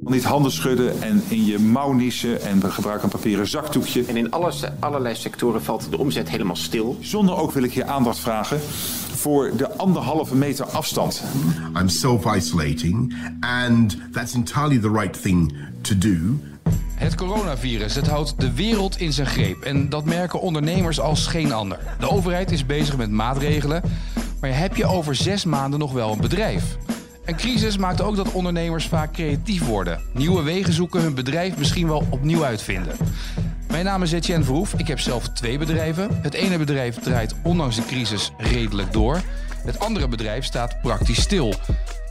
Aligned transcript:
Niet 0.00 0.24
handen 0.24 0.52
schudden 0.52 1.02
en 1.02 1.22
in 1.28 1.44
je 1.44 1.58
mouw 1.58 1.92
niezen 1.92 2.42
en 2.42 2.60
we 2.60 2.70
gebruiken 2.70 3.04
een 3.04 3.10
papieren 3.10 3.46
zakdoekje. 3.46 4.04
En 4.04 4.16
in 4.16 4.30
alle, 4.30 4.52
allerlei 4.78 5.14
sectoren 5.14 5.62
valt 5.62 5.90
de 5.90 5.98
omzet 5.98 6.30
helemaal 6.30 6.56
stil. 6.56 6.96
Zonder 7.00 7.36
ook 7.36 7.52
wil 7.52 7.62
ik 7.62 7.72
je 7.72 7.84
aandacht 7.84 8.18
vragen 8.18 8.60
voor 9.14 9.56
de 9.56 9.76
anderhalve 9.76 10.34
meter 10.34 10.66
afstand. 10.66 11.22
I'm 11.80 11.88
self-isolating 11.88 13.14
and 13.40 13.96
that's 14.12 14.34
entirely 14.34 14.78
the 14.78 14.90
right 14.90 15.22
thing 15.22 15.54
to 15.80 15.98
do. 15.98 16.16
Het 16.94 17.14
coronavirus 17.14 17.94
het 17.94 18.06
houdt 18.06 18.40
de 18.40 18.52
wereld 18.52 19.00
in 19.00 19.12
zijn 19.12 19.26
greep 19.26 19.62
en 19.62 19.88
dat 19.88 20.04
merken 20.04 20.40
ondernemers 20.40 21.00
als 21.00 21.26
geen 21.26 21.52
ander. 21.52 21.78
De 21.98 22.10
overheid 22.10 22.50
is 22.50 22.66
bezig 22.66 22.96
met 22.96 23.10
maatregelen, 23.10 23.82
maar 24.40 24.58
heb 24.58 24.76
je 24.76 24.86
over 24.86 25.14
zes 25.14 25.44
maanden 25.44 25.78
nog 25.78 25.92
wel 25.92 26.12
een 26.12 26.20
bedrijf? 26.20 26.76
Een 27.28 27.36
crisis 27.36 27.76
maakt 27.76 28.00
ook 28.00 28.16
dat 28.16 28.32
ondernemers 28.32 28.86
vaak 28.86 29.12
creatief 29.12 29.66
worden. 29.66 30.00
Nieuwe 30.12 30.42
wegen 30.42 30.72
zoeken, 30.72 31.00
hun 31.00 31.14
bedrijf 31.14 31.56
misschien 31.56 31.88
wel 31.88 32.06
opnieuw 32.10 32.44
uitvinden. 32.44 32.96
Mijn 33.70 33.84
naam 33.84 34.02
is 34.02 34.12
Etienne 34.12 34.44
Verhoef. 34.44 34.74
Ik 34.74 34.86
heb 34.86 35.00
zelf 35.00 35.28
twee 35.28 35.58
bedrijven. 35.58 36.18
Het 36.22 36.34
ene 36.34 36.58
bedrijf 36.58 36.98
draait 36.98 37.34
ondanks 37.42 37.76
de 37.76 37.84
crisis 37.84 38.32
redelijk 38.38 38.92
door. 38.92 39.20
Het 39.64 39.78
andere 39.78 40.08
bedrijf 40.08 40.44
staat 40.44 40.80
praktisch 40.80 41.20
stil. 41.20 41.54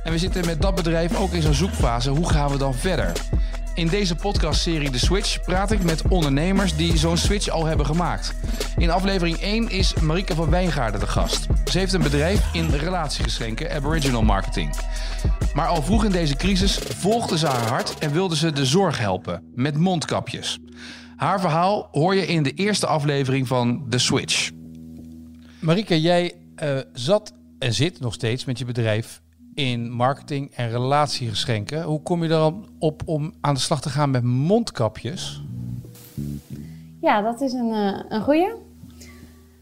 En 0.04 0.12
we 0.12 0.18
zitten 0.18 0.46
met 0.46 0.62
dat 0.62 0.76
bedrijf 0.76 1.20
ook 1.20 1.32
in 1.32 1.42
zo'n 1.42 1.54
zoekfase. 1.54 2.10
Hoe 2.10 2.30
gaan 2.30 2.52
we 2.52 2.58
dan 2.58 2.74
verder? 2.74 3.12
In 3.78 3.88
deze 3.88 4.16
podcastserie 4.16 4.92
De 4.92 4.98
Switch 4.98 5.42
praat 5.42 5.72
ik 5.72 5.84
met 5.84 6.02
ondernemers 6.08 6.76
die 6.76 6.98
zo'n 6.98 7.18
switch 7.18 7.50
al 7.50 7.66
hebben 7.66 7.86
gemaakt. 7.86 8.36
In 8.78 8.90
aflevering 8.90 9.38
1 9.38 9.70
is 9.70 9.94
Marike 9.94 10.36
van 10.36 10.50
Wijngaarden 10.50 11.00
de 11.00 11.08
gast. 11.08 11.48
Ze 11.66 11.78
heeft 11.78 11.94
een 11.94 12.02
bedrijf 12.02 12.54
in 12.54 12.70
relatiegeschenken, 12.70 13.72
Aboriginal 13.72 14.24
Marketing. 14.24 14.76
Maar 15.54 15.68
al 15.68 15.84
vroeg 15.84 16.06
in 16.06 16.12
deze 16.12 16.36
crisis 16.36 16.78
volgde 16.78 17.38
ze 17.38 17.48
haar 17.48 17.68
hart 17.68 17.98
en 17.98 18.12
wilde 18.12 18.36
ze 18.36 18.52
de 18.52 18.66
zorg 18.66 18.98
helpen 18.98 19.52
met 19.56 19.78
mondkapjes. 19.78 20.60
Haar 21.16 21.40
verhaal 21.40 21.88
hoor 21.92 22.16
je 22.16 22.28
in 22.28 22.44
de 22.44 22.54
eerste 22.54 22.88
aflevering 22.88 23.48
van 23.48 23.86
The 23.90 23.98
Switch. 23.98 24.52
Marike, 25.60 26.02
jij 26.02 26.34
uh, 26.64 26.80
zat 26.94 27.34
en 27.60 27.74
zit 27.74 28.00
nog 28.00 28.14
steeds 28.14 28.46
met 28.46 28.60
je 28.60 28.66
bedrijf 28.66 29.22
in 29.58 29.92
marketing 29.92 30.52
en 30.56 30.70
relatiegeschenken. 30.70 31.84
Hoe 31.84 32.02
kom 32.02 32.24
je 32.24 32.30
er 32.30 32.54
op 32.80 33.02
om 33.06 33.34
aan 33.42 33.54
de 33.54 33.60
slag 33.60 33.82
te 33.82 33.90
gaan 33.90 34.12
met 34.12 34.24
mondkapjes? 34.24 35.42
Ja, 37.02 37.22
dat 37.22 37.42
is 37.42 37.54
een, 37.54 37.70
uh, 37.70 38.00
een 38.10 38.22
goeie. 38.22 38.50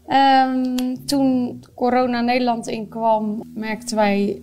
Um, 0.08 1.06
toen 1.06 1.60
corona 1.74 2.20
Nederland 2.20 2.66
inkwam, 2.66 3.42
merkten 3.54 3.96
wij 3.96 4.42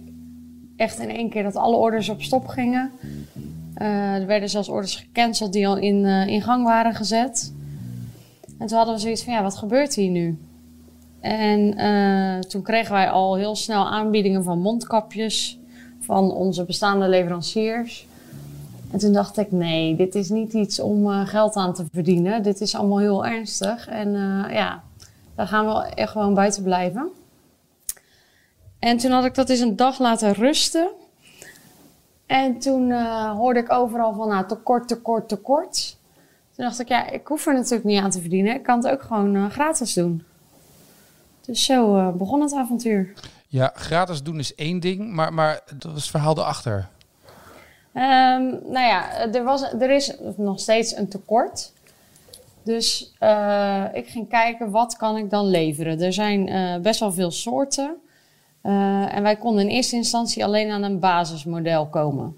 echt 0.76 1.00
in 1.00 1.10
één 1.10 1.30
keer 1.30 1.44
dat 1.44 1.56
alle 1.56 1.76
orders 1.76 2.10
op 2.10 2.22
stop 2.22 2.48
gingen. 2.48 2.92
Uh, 3.78 4.16
er 4.16 4.26
werden 4.28 4.50
zelfs 4.50 4.70
orders 4.70 4.96
gecanceld 4.96 5.54
die 5.54 5.68
al 5.68 5.78
in, 5.78 6.04
uh, 6.04 6.28
in 6.28 6.42
gang 6.42 6.64
waren 6.64 6.94
gezet. 6.94 7.54
En 8.60 8.68
toen 8.68 8.78
hadden 8.78 8.96
we 8.96 9.02
zoiets 9.02 9.24
van, 9.24 9.34
ja, 9.34 9.42
wat 9.42 9.58
gebeurt 9.58 9.96
hier 9.96 10.10
nu? 10.10 10.38
En 11.24 11.80
uh, 11.80 12.40
toen 12.40 12.62
kregen 12.62 12.94
wij 12.94 13.10
al 13.10 13.36
heel 13.36 13.56
snel 13.56 13.90
aanbiedingen 13.90 14.44
van 14.44 14.60
mondkapjes 14.60 15.60
van 16.00 16.32
onze 16.32 16.66
bestaande 16.66 17.08
leveranciers. 17.08 18.08
En 18.92 19.00
toen 19.00 19.14
dacht 19.14 19.38
ik, 19.38 19.52
nee, 19.52 19.96
dit 19.96 20.16
is 20.16 20.30
niet 20.30 20.54
iets 20.54 20.80
om 20.80 21.26
geld 21.26 21.56
aan 21.56 21.74
te 21.74 21.86
verdienen. 21.92 22.44
Dit 22.44 22.62
is 22.62 22.76
allemaal 22.76 23.00
heel 23.00 23.26
ernstig. 23.26 23.88
En 23.88 24.12
ja, 24.52 24.84
daar 25.36 25.48
gaan 25.48 25.66
we 25.66 25.96
echt 25.96 26.12
gewoon 26.12 26.34
buiten 26.34 26.64
blijven. 26.64 27.10
En 28.80 28.98
toen 28.98 29.12
had 29.12 29.26
ik 29.26 29.36
dat 29.36 29.50
eens 29.50 29.60
een 29.60 29.76
dag 29.76 30.00
laten 30.00 30.34
rusten. 30.34 30.90
En 32.26 32.60
toen 32.60 32.92
hoorde 33.28 33.60
ik 33.60 33.72
overal 33.72 34.14
van, 34.14 34.28
nou, 34.28 34.48
tekort, 34.48 34.88
tekort, 34.88 35.28
tekort. 35.28 35.98
Toen 36.56 36.66
dacht 36.66 36.80
ik, 36.80 36.88
ja, 36.88 37.10
ik 37.10 37.28
hoef 37.28 37.46
er 37.46 37.54
natuurlijk 37.54 37.84
niet 37.84 38.02
aan 38.02 38.10
te 38.10 38.22
verdienen. 38.22 38.56
Ik 38.56 38.64
kan 38.64 38.78
het 38.78 38.88
ook 38.88 39.02
gewoon 39.02 39.52
gratis 39.52 39.94
doen. 39.94 40.24
Dus 41.46 41.66
zo 41.66 41.98
uh, 41.98 42.12
begon 42.12 42.42
het 42.42 42.54
avontuur. 42.54 43.14
Ja, 43.48 43.72
gratis 43.76 44.24
doen 44.24 44.40
is 44.40 44.56
één 44.56 44.80
ding, 44.80 45.14
maar, 45.14 45.34
maar 45.34 45.62
dat 45.78 45.92
was 45.92 46.02
het 46.02 46.12
verhaal 46.12 46.38
erachter. 46.38 46.88
Um, 47.94 48.60
nou 48.72 48.86
ja, 48.86 49.12
er, 49.34 49.44
was, 49.44 49.62
er 49.62 49.90
is 49.90 50.16
nog 50.38 50.60
steeds 50.60 50.96
een 50.96 51.10
tekort. 51.10 51.74
Dus 52.64 53.14
ik 53.94 54.08
ging 54.08 54.30
kijken, 54.30 54.72
wat 54.72 54.96
kan 54.98 55.18
ik 55.18 55.30
dan 55.30 55.46
leveren? 55.48 56.02
Er 56.02 56.14
zijn 56.14 56.50
best 56.82 57.00
wel 57.00 57.12
veel 57.12 57.32
soorten. 57.32 57.96
Uh, 58.64 59.16
en 59.16 59.24
wij 59.24 59.36
konden 59.36 59.64
in 59.64 59.76
eerste 59.76 59.96
instantie 59.96 60.44
alleen 60.44 60.72
aan 60.72 60.84
een 60.84 61.00
basismodel 61.00 61.88
komen. 61.88 62.36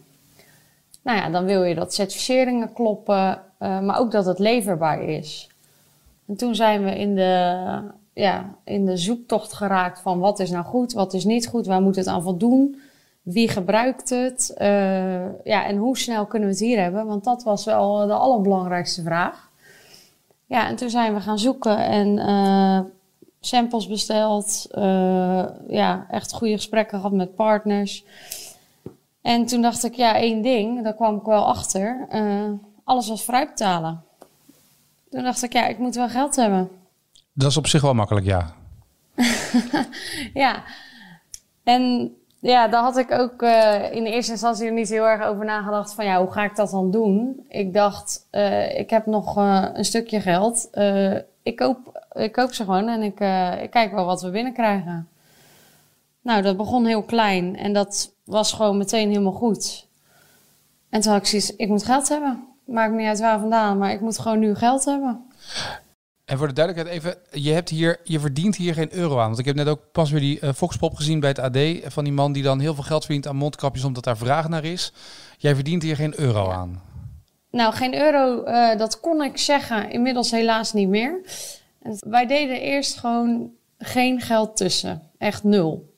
Nou 1.04 1.18
ja, 1.18 1.30
dan 1.30 1.46
wil 1.46 1.64
je 1.64 1.76
dat 1.76 1.94
certificeringen 1.94 2.74
kloppen, 2.74 3.42
maar 3.60 4.00
ook 4.00 4.12
dat 4.12 4.26
het 4.26 4.40
leverbaar 4.40 5.02
is. 5.02 5.50
En 6.28 6.36
toen 6.36 6.56
zijn 6.56 6.84
we 6.84 7.00
in 7.00 7.16
de, 7.16 7.82
ja, 8.16 8.56
in 8.64 8.86
de 8.86 8.98
zoektocht 8.98 9.54
geraakt 9.54 10.00
van 10.00 10.20
wat 10.20 10.40
is 10.40 10.50
nou 10.50 10.66
goed, 10.66 10.94
wat 10.94 11.14
is 11.14 11.26
niet 11.26 11.48
goed, 11.48 11.66
waar 11.66 11.82
moet 11.82 11.96
het 11.96 12.08
aan 12.08 12.24
voldoen, 12.24 12.82
wie 13.22 13.50
gebruikt 13.50 14.10
het 14.10 14.56
uh, 14.58 15.44
ja, 15.44 15.66
en 15.66 15.78
hoe 15.78 15.98
snel 15.98 16.26
kunnen 16.26 16.48
we 16.48 16.56
het 16.56 16.64
hier 16.64 16.82
hebben, 16.82 17.06
want 17.06 17.24
dat 17.24 17.44
was 17.44 17.66
wel 17.66 18.08
de 18.08 18.14
allerbelangrijkste 18.14 19.02
vraag. 19.02 19.50
Ja, 20.46 20.68
en 20.68 20.76
toen 20.76 20.90
zijn 20.90 21.14
we 21.14 21.20
gaan 21.20 21.40
zoeken 21.40 21.78
en 21.78 22.18
samples 23.40 23.88
besteld. 23.88 24.68
Uh, 24.72 25.46
ja, 25.68 26.06
echt 26.10 26.34
goede 26.34 26.56
gesprekken 26.56 26.98
gehad 26.98 27.14
met 27.14 27.36
partners. 27.36 28.06
En 29.22 29.46
toen 29.46 29.62
dacht 29.62 29.84
ik, 29.84 29.94
ja, 29.94 30.16
één 30.16 30.42
ding, 30.42 30.84
daar 30.84 30.96
kwam 30.96 31.16
ik 31.16 31.24
wel 31.24 31.46
achter. 31.46 32.08
Alles 32.84 33.08
was 33.08 33.26
betalen. 33.26 34.04
Toen 35.10 35.24
dacht 35.24 35.44
ik, 35.44 35.54
ja, 35.54 35.68
ik 35.68 35.78
moet 35.78 35.96
wel 35.96 36.10
geld 36.10 36.36
hebben. 36.36 36.70
Dat 37.38 37.50
is 37.50 37.58
op 37.58 37.68
zich 37.68 37.82
wel 37.82 37.94
makkelijk, 37.94 38.26
ja. 38.26 38.54
ja. 40.44 40.64
En 41.64 42.14
ja, 42.40 42.68
daar 42.68 42.82
had 42.82 42.98
ik 42.98 43.12
ook 43.12 43.42
uh, 43.42 43.92
in 43.92 44.04
de 44.04 44.12
eerste 44.12 44.32
instantie 44.32 44.72
niet 44.72 44.90
heel 44.90 45.08
erg 45.08 45.26
over 45.26 45.46
nagedacht 45.46 45.94
van 45.94 46.06
ja, 46.06 46.20
hoe 46.20 46.32
ga 46.32 46.44
ik 46.44 46.56
dat 46.56 46.70
dan 46.70 46.92
doen? 46.92 47.46
Ik 47.48 47.74
dacht, 47.74 48.28
uh, 48.32 48.80
ik 48.80 48.90
heb 48.90 49.06
nog 49.06 49.38
uh, 49.38 49.66
een 49.74 49.86
stukje 49.86 50.22
geld. 50.22 50.70
ik 51.44 51.56
koop 51.56 52.04
ik 52.12 52.32
koop 52.32 52.54
ze 52.54 52.64
gewoon 52.64 52.88
en 52.88 53.02
ik, 53.02 53.20
ik 53.64 53.70
kijk 53.70 53.92
wel 53.92 54.06
wat 54.06 54.22
we 54.22 54.30
binnenkrijgen. 54.30 55.08
Nou, 56.22 56.42
dat 56.42 56.58
begon 56.58 56.86
heel 56.86 57.04
klein 57.04 57.58
en 57.58 57.74
dat 57.74 58.14
was 58.24 58.54
gewoon 58.54 58.78
meteen 58.78 59.10
helemaal 59.10 59.32
goed. 59.32 59.88
En 60.90 61.02
toen 61.02 61.12
had 61.12 61.22
ik 61.22 61.28
zoiets, 61.28 61.56
ik 61.56 61.68
moet 61.68 61.84
geld 61.84 62.10
hebben. 62.10 62.48
Maakt 62.66 62.94
niet 62.94 63.08
uit 63.08 63.20
waar 63.20 63.40
vandaan, 63.40 63.78
maar 63.78 63.92
ik 63.92 64.02
moet 64.02 64.20
gewoon 64.20 64.40
nu 64.40 64.56
geld 64.56 64.86
hebben. 64.86 65.26
En 66.26 66.38
voor 66.38 66.48
de 66.48 66.54
duidelijkheid 66.54 66.98
even, 66.98 67.42
je, 67.44 67.52
hebt 67.52 67.70
hier, 67.70 68.00
je 68.04 68.20
verdient 68.20 68.56
hier 68.56 68.74
geen 68.74 68.94
euro 68.94 69.20
aan. 69.20 69.28
Want 69.28 69.40
ik 69.40 69.46
heb 69.46 69.56
net 69.56 69.68
ook 69.68 69.92
pas 69.92 70.12
weer 70.12 70.20
die 70.20 70.40
uh, 70.42 70.54
Foxpop 70.54 70.96
gezien 70.96 71.20
bij 71.20 71.30
het 71.30 71.40
AD. 71.40 71.58
Van 71.94 72.04
die 72.04 72.14
man 72.14 72.32
die 72.32 72.44
dan 72.44 72.60
heel 72.60 72.74
veel 72.74 72.84
geld 72.84 73.06
verdient 73.06 73.28
aan 73.28 73.36
mondkapjes 73.36 73.84
omdat 73.84 74.04
daar 74.04 74.18
vraag 74.18 74.50
naar 74.50 74.64
is. 74.64 74.94
Jij 75.38 75.56
verdient 75.56 75.84
hier 75.84 75.96
geen 75.96 76.20
euro 76.20 76.50
aan. 76.50 76.82
Nou, 77.52 77.74
geen 77.74 77.96
euro, 77.96 78.46
uh, 78.46 78.78
dat 78.78 79.00
kon 79.00 79.24
ik 79.24 79.38
zeggen. 79.38 79.92
Inmiddels 79.92 80.32
helaas 80.32 80.74
niet 80.74 80.88
meer. 80.88 81.22
Wij 82.00 82.26
deden 82.26 82.62
eerst 82.62 82.98
gewoon 82.98 83.52
geen 83.78 84.22
geld 84.22 84.58
tussen. 84.58 85.02
Echt 85.18 85.44
nul. 85.44 85.94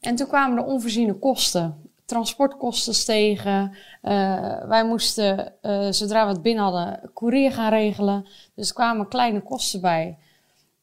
En 0.00 0.14
toen 0.16 0.26
kwamen 0.28 0.56
de 0.56 0.64
onvoorziene 0.64 1.14
kosten. 1.14 1.89
Transportkosten 2.10 2.94
stegen. 2.94 3.70
Uh, 4.02 4.64
wij 4.64 4.84
moesten, 4.84 5.52
uh, 5.62 5.90
zodra 5.90 6.26
we 6.26 6.32
het 6.32 6.42
binnen 6.42 6.64
hadden, 6.64 7.10
courier 7.14 7.52
gaan 7.52 7.70
regelen. 7.70 8.26
Dus 8.54 8.68
er 8.68 8.74
kwamen 8.74 9.08
kleine 9.08 9.40
kosten 9.40 9.80
bij. 9.80 10.18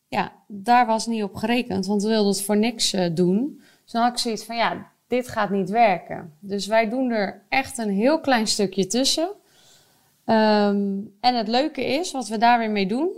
Ja, 0.08 0.32
daar 0.48 0.86
was 0.86 1.08
niet 1.08 1.24
op 1.24 1.36
gerekend, 1.36 1.86
want 1.86 2.04
we 2.04 2.10
wilden 2.10 2.32
het 2.32 2.44
voor 2.44 2.58
niks 2.58 2.94
uh, 2.94 3.06
doen. 3.14 3.62
Dus 3.84 3.92
dan 3.92 4.02
had 4.02 4.12
ik 4.12 4.18
zoiets 4.18 4.44
van, 4.44 4.56
ja, 4.56 4.88
dit 5.08 5.28
gaat 5.28 5.50
niet 5.50 5.70
werken. 5.70 6.34
Dus 6.40 6.68
wij 6.68 6.90
doen 6.90 7.12
er 7.12 7.42
echt 7.50 7.78
een 7.78 7.90
heel 7.90 8.20
klein 8.20 8.48
stukje 8.48 8.88
tussen. 8.88 9.30
Um, 10.26 11.16
en 11.20 11.36
het 11.36 11.48
leuke 11.48 11.86
is, 11.86 12.12
wat 12.12 12.28
we 12.28 12.38
daar 12.38 12.60
weer 12.60 12.72
mee 12.72 12.88
doen, 12.88 13.10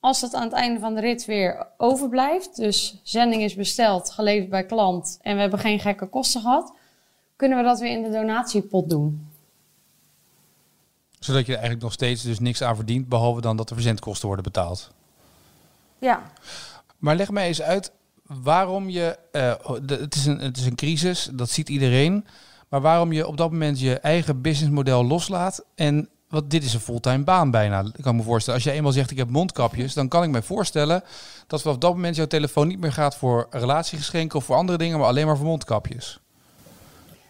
als 0.00 0.20
dat 0.20 0.34
aan 0.34 0.42
het 0.42 0.52
einde 0.52 0.80
van 0.80 0.94
de 0.94 1.00
rit 1.00 1.24
weer 1.24 1.66
overblijft, 1.76 2.56
dus 2.56 3.00
zending 3.02 3.42
is 3.42 3.54
besteld, 3.54 4.10
geleverd 4.10 4.50
bij 4.50 4.66
klant 4.66 5.18
en 5.22 5.34
we 5.34 5.40
hebben 5.40 5.58
geen 5.58 5.80
gekke 5.80 6.06
kosten 6.06 6.40
gehad, 6.40 6.72
kunnen 7.38 7.58
we 7.58 7.64
dat 7.64 7.80
weer 7.80 7.90
in 7.90 8.02
de 8.02 8.10
donatiepot 8.10 8.90
doen. 8.90 9.28
Zodat 11.18 11.40
je 11.40 11.52
er 11.52 11.58
eigenlijk 11.58 11.82
nog 11.82 11.92
steeds 11.92 12.22
dus 12.22 12.38
niks 12.38 12.62
aan 12.62 12.76
verdient, 12.76 13.08
behalve 13.08 13.40
dan 13.40 13.56
dat 13.56 13.68
de 13.68 13.74
verzendkosten 13.74 14.26
worden 14.26 14.44
betaald. 14.44 14.90
Ja. 15.98 16.22
Maar 16.98 17.16
leg 17.16 17.30
mij 17.30 17.46
eens 17.46 17.62
uit 17.62 17.92
waarom 18.22 18.88
je, 18.88 19.18
uh, 19.32 19.54
het, 19.86 20.14
is 20.14 20.26
een, 20.26 20.38
het 20.38 20.56
is 20.56 20.66
een 20.66 20.74
crisis, 20.74 21.30
dat 21.32 21.50
ziet 21.50 21.68
iedereen, 21.68 22.26
maar 22.68 22.80
waarom 22.80 23.12
je 23.12 23.26
op 23.26 23.36
dat 23.36 23.50
moment 23.50 23.80
je 23.80 23.98
eigen 23.98 24.40
businessmodel 24.40 25.04
loslaat 25.04 25.64
en 25.74 26.08
want 26.28 26.50
dit 26.50 26.64
is 26.64 26.74
een 26.74 26.80
fulltime 26.80 27.24
baan 27.24 27.50
bijna. 27.50 27.80
Ik 27.80 28.02
kan 28.02 28.16
me 28.16 28.22
voorstellen. 28.22 28.60
Als 28.60 28.68
je 28.68 28.76
eenmaal 28.76 28.92
zegt 28.92 29.10
ik 29.10 29.16
heb 29.16 29.30
mondkapjes, 29.30 29.94
dan 29.94 30.08
kan 30.08 30.22
ik 30.22 30.30
me 30.30 30.42
voorstellen 30.42 31.02
dat 31.46 31.62
vanaf 31.62 31.78
dat 31.78 31.94
moment 31.94 32.16
jouw 32.16 32.26
telefoon 32.26 32.68
niet 32.68 32.80
meer 32.80 32.92
gaat 32.92 33.16
voor 33.16 33.46
relatiegeschenken 33.50 34.38
of 34.38 34.44
voor 34.44 34.56
andere 34.56 34.78
dingen, 34.78 34.98
maar 34.98 35.08
alleen 35.08 35.26
maar 35.26 35.36
voor 35.36 35.46
mondkapjes. 35.46 36.20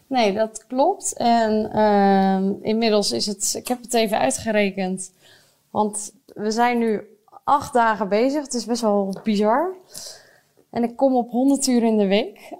Nee, 0.08 0.32
dat 0.32 0.66
klopt. 0.66 1.12
En 1.16 1.72
ehm, 1.72 2.52
inmiddels 2.60 3.12
is 3.12 3.26
het, 3.26 3.54
ik 3.56 3.68
heb 3.68 3.82
het 3.82 3.94
even 3.94 4.18
uitgerekend. 4.18 5.12
Want 5.70 6.12
we 6.26 6.50
zijn 6.50 6.78
nu 6.78 7.18
acht 7.44 7.72
dagen 7.72 8.08
bezig. 8.08 8.42
Het 8.42 8.54
is 8.54 8.64
best 8.64 8.80
wel 8.80 9.20
bizar. 9.22 9.74
En 10.70 10.82
ik 10.82 10.96
kom 10.96 11.16
op 11.16 11.30
100 11.30 11.66
uur 11.66 11.82
in 11.82 11.96
de 11.96 12.06
week. 12.06 12.52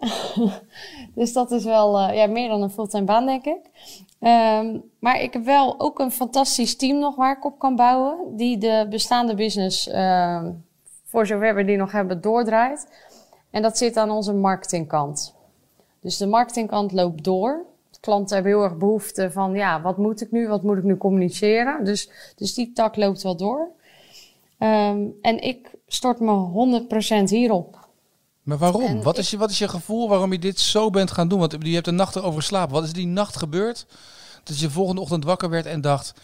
dus 1.15 1.33
dat 1.33 1.51
is 1.51 1.65
wel 1.65 1.99
eh, 1.99 2.17
ja, 2.17 2.27
meer 2.27 2.49
dan 2.49 2.63
een 2.63 2.71
fulltime 2.71 3.05
baan, 3.05 3.27
denk 3.27 3.45
ik. 3.45 3.61
Ehm, 4.21 4.79
maar 4.99 5.21
ik 5.21 5.33
heb 5.33 5.45
wel 5.45 5.81
ook 5.81 5.99
een 5.99 6.11
fantastisch 6.11 6.77
team 6.77 6.99
nog 6.99 7.17
waar 7.17 7.37
ik 7.37 7.45
op 7.45 7.59
kan 7.59 7.77
bouwen. 7.77 8.37
Die 8.37 8.59
de 8.59 8.87
bestaande 8.91 9.35
business, 9.35 9.89
ehm, 9.89 10.51
voor 11.05 11.27
zover 11.27 11.55
we 11.55 11.65
die 11.65 11.77
nog 11.77 11.93
hebben, 11.93 12.21
doordraait. 12.21 12.87
En 13.51 13.63
dat 13.63 13.79
zit 13.79 13.97
aan 13.97 14.11
onze 14.11 14.33
marketingkant. 14.33 15.35
Dus 16.09 16.17
de 16.17 16.27
marketingkant 16.27 16.93
loopt 16.93 17.25
door. 17.25 17.65
Klanten 18.01 18.35
hebben 18.35 18.53
heel 18.53 18.63
erg 18.63 18.77
behoefte 18.77 19.31
van, 19.31 19.55
ja, 19.55 19.81
wat 19.83 19.97
moet 19.97 20.21
ik 20.21 20.31
nu? 20.31 20.49
Wat 20.49 20.63
moet 20.63 20.77
ik 20.77 20.83
nu 20.83 20.97
communiceren? 20.97 21.85
Dus, 21.85 22.11
dus 22.37 22.55
die 22.55 22.73
tak 22.73 22.97
loopt 22.97 23.23
wel 23.23 23.37
door. 23.37 23.69
Ehm, 24.59 25.07
en 25.23 25.43
ik 25.43 25.71
stort 25.87 26.21
me 26.21 26.31
100% 26.31 27.31
hierop. 27.31 27.89
Maar 28.43 28.59
waarom? 28.59 28.83
En 28.83 29.03
Wat 29.03 29.19
is, 29.19 29.31
je, 29.31 29.37
wat 29.37 29.51
is 29.51 29.59
je 29.59 29.69
gevoel 29.69 30.09
waarom 30.09 30.33
je 30.33 30.39
dit 30.39 30.61
zo 30.61 30.91
bent 30.91 31.11
gaan 31.11 31.29
doen? 31.29 31.39
Want 31.39 31.57
je 31.61 31.75
hebt 31.75 31.87
een 31.87 31.95
nacht 31.95 32.17
erover 32.17 32.41
geslapen. 32.41 32.75
Wat 32.75 32.85
is 32.85 32.93
die 32.93 33.07
nacht 33.07 33.37
gebeurd 33.37 33.87
dat 34.45 34.59
je 34.59 34.71
volgende 34.71 35.01
ochtend 35.01 35.25
wakker 35.25 35.51
werd 35.51 35.67
en 35.67 35.81
dacht... 35.81 36.15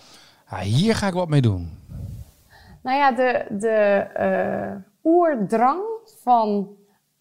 Ah, 0.47 0.59
hier 0.59 0.95
ga 0.95 1.07
ik 1.07 1.15
wat 1.15 1.29
mee 1.29 1.43
doen. 1.43 1.79
Nou 2.83 2.97
ja, 2.99 3.13
de, 3.13 3.47
de 3.51 4.07
eh, 4.15 4.75
oerdrang 5.03 5.81
van 6.23 6.69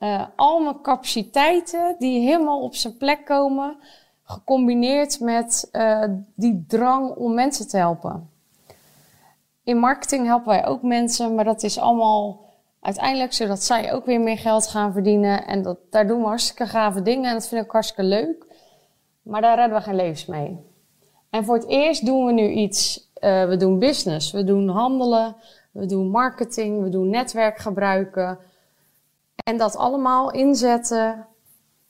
eh, 0.03 0.25
al 0.35 0.59
mijn 0.59 0.81
capaciteiten 0.81 1.95
die 1.99 2.19
helemaal 2.19 2.61
op 2.61 2.75
zijn 2.75 2.97
plek 2.97 3.25
komen, 3.25 3.77
gecombineerd 4.23 5.19
met 5.19 5.69
eh, 5.71 6.03
die 6.35 6.65
drang 6.67 7.15
om 7.15 7.33
mensen 7.33 7.67
te 7.67 7.77
helpen. 7.77 8.29
In 9.63 9.77
marketing 9.77 10.25
helpen 10.25 10.47
wij 10.47 10.65
ook 10.65 10.81
mensen, 10.81 11.35
maar 11.35 11.45
dat 11.45 11.63
is 11.63 11.79
allemaal 11.79 12.39
uiteindelijk 12.81 13.33
zodat 13.33 13.63
zij 13.63 13.93
ook 13.93 14.05
weer 14.05 14.19
meer 14.19 14.37
geld 14.37 14.67
gaan 14.67 14.93
verdienen. 14.93 15.45
En 15.45 15.61
dat, 15.61 15.77
daar 15.89 16.07
doen 16.07 16.21
we 16.21 16.27
hartstikke 16.27 16.65
gave 16.65 17.01
dingen 17.01 17.25
en 17.29 17.33
dat 17.33 17.47
vind 17.47 17.65
ik 17.65 17.71
hartstikke 17.71 18.03
leuk. 18.03 18.45
Maar 19.21 19.41
daar 19.41 19.55
redden 19.55 19.77
we 19.77 19.83
geen 19.83 19.95
levens 19.95 20.25
mee. 20.25 20.59
En 21.29 21.45
voor 21.45 21.55
het 21.55 21.67
eerst 21.67 22.05
doen 22.05 22.25
we 22.25 22.31
nu 22.31 22.49
iets. 22.49 23.11
eh, 23.13 23.45
we 23.45 23.57
doen 23.57 23.79
business, 23.79 24.31
we 24.31 24.43
doen 24.43 24.67
handelen, 24.69 25.35
we 25.71 25.85
doen 25.85 26.09
marketing, 26.09 26.83
we 26.83 26.89
doen 26.89 27.09
netwerk 27.09 27.57
gebruiken. 27.57 28.39
En 29.43 29.57
dat 29.57 29.75
allemaal 29.75 30.31
inzetten 30.31 31.25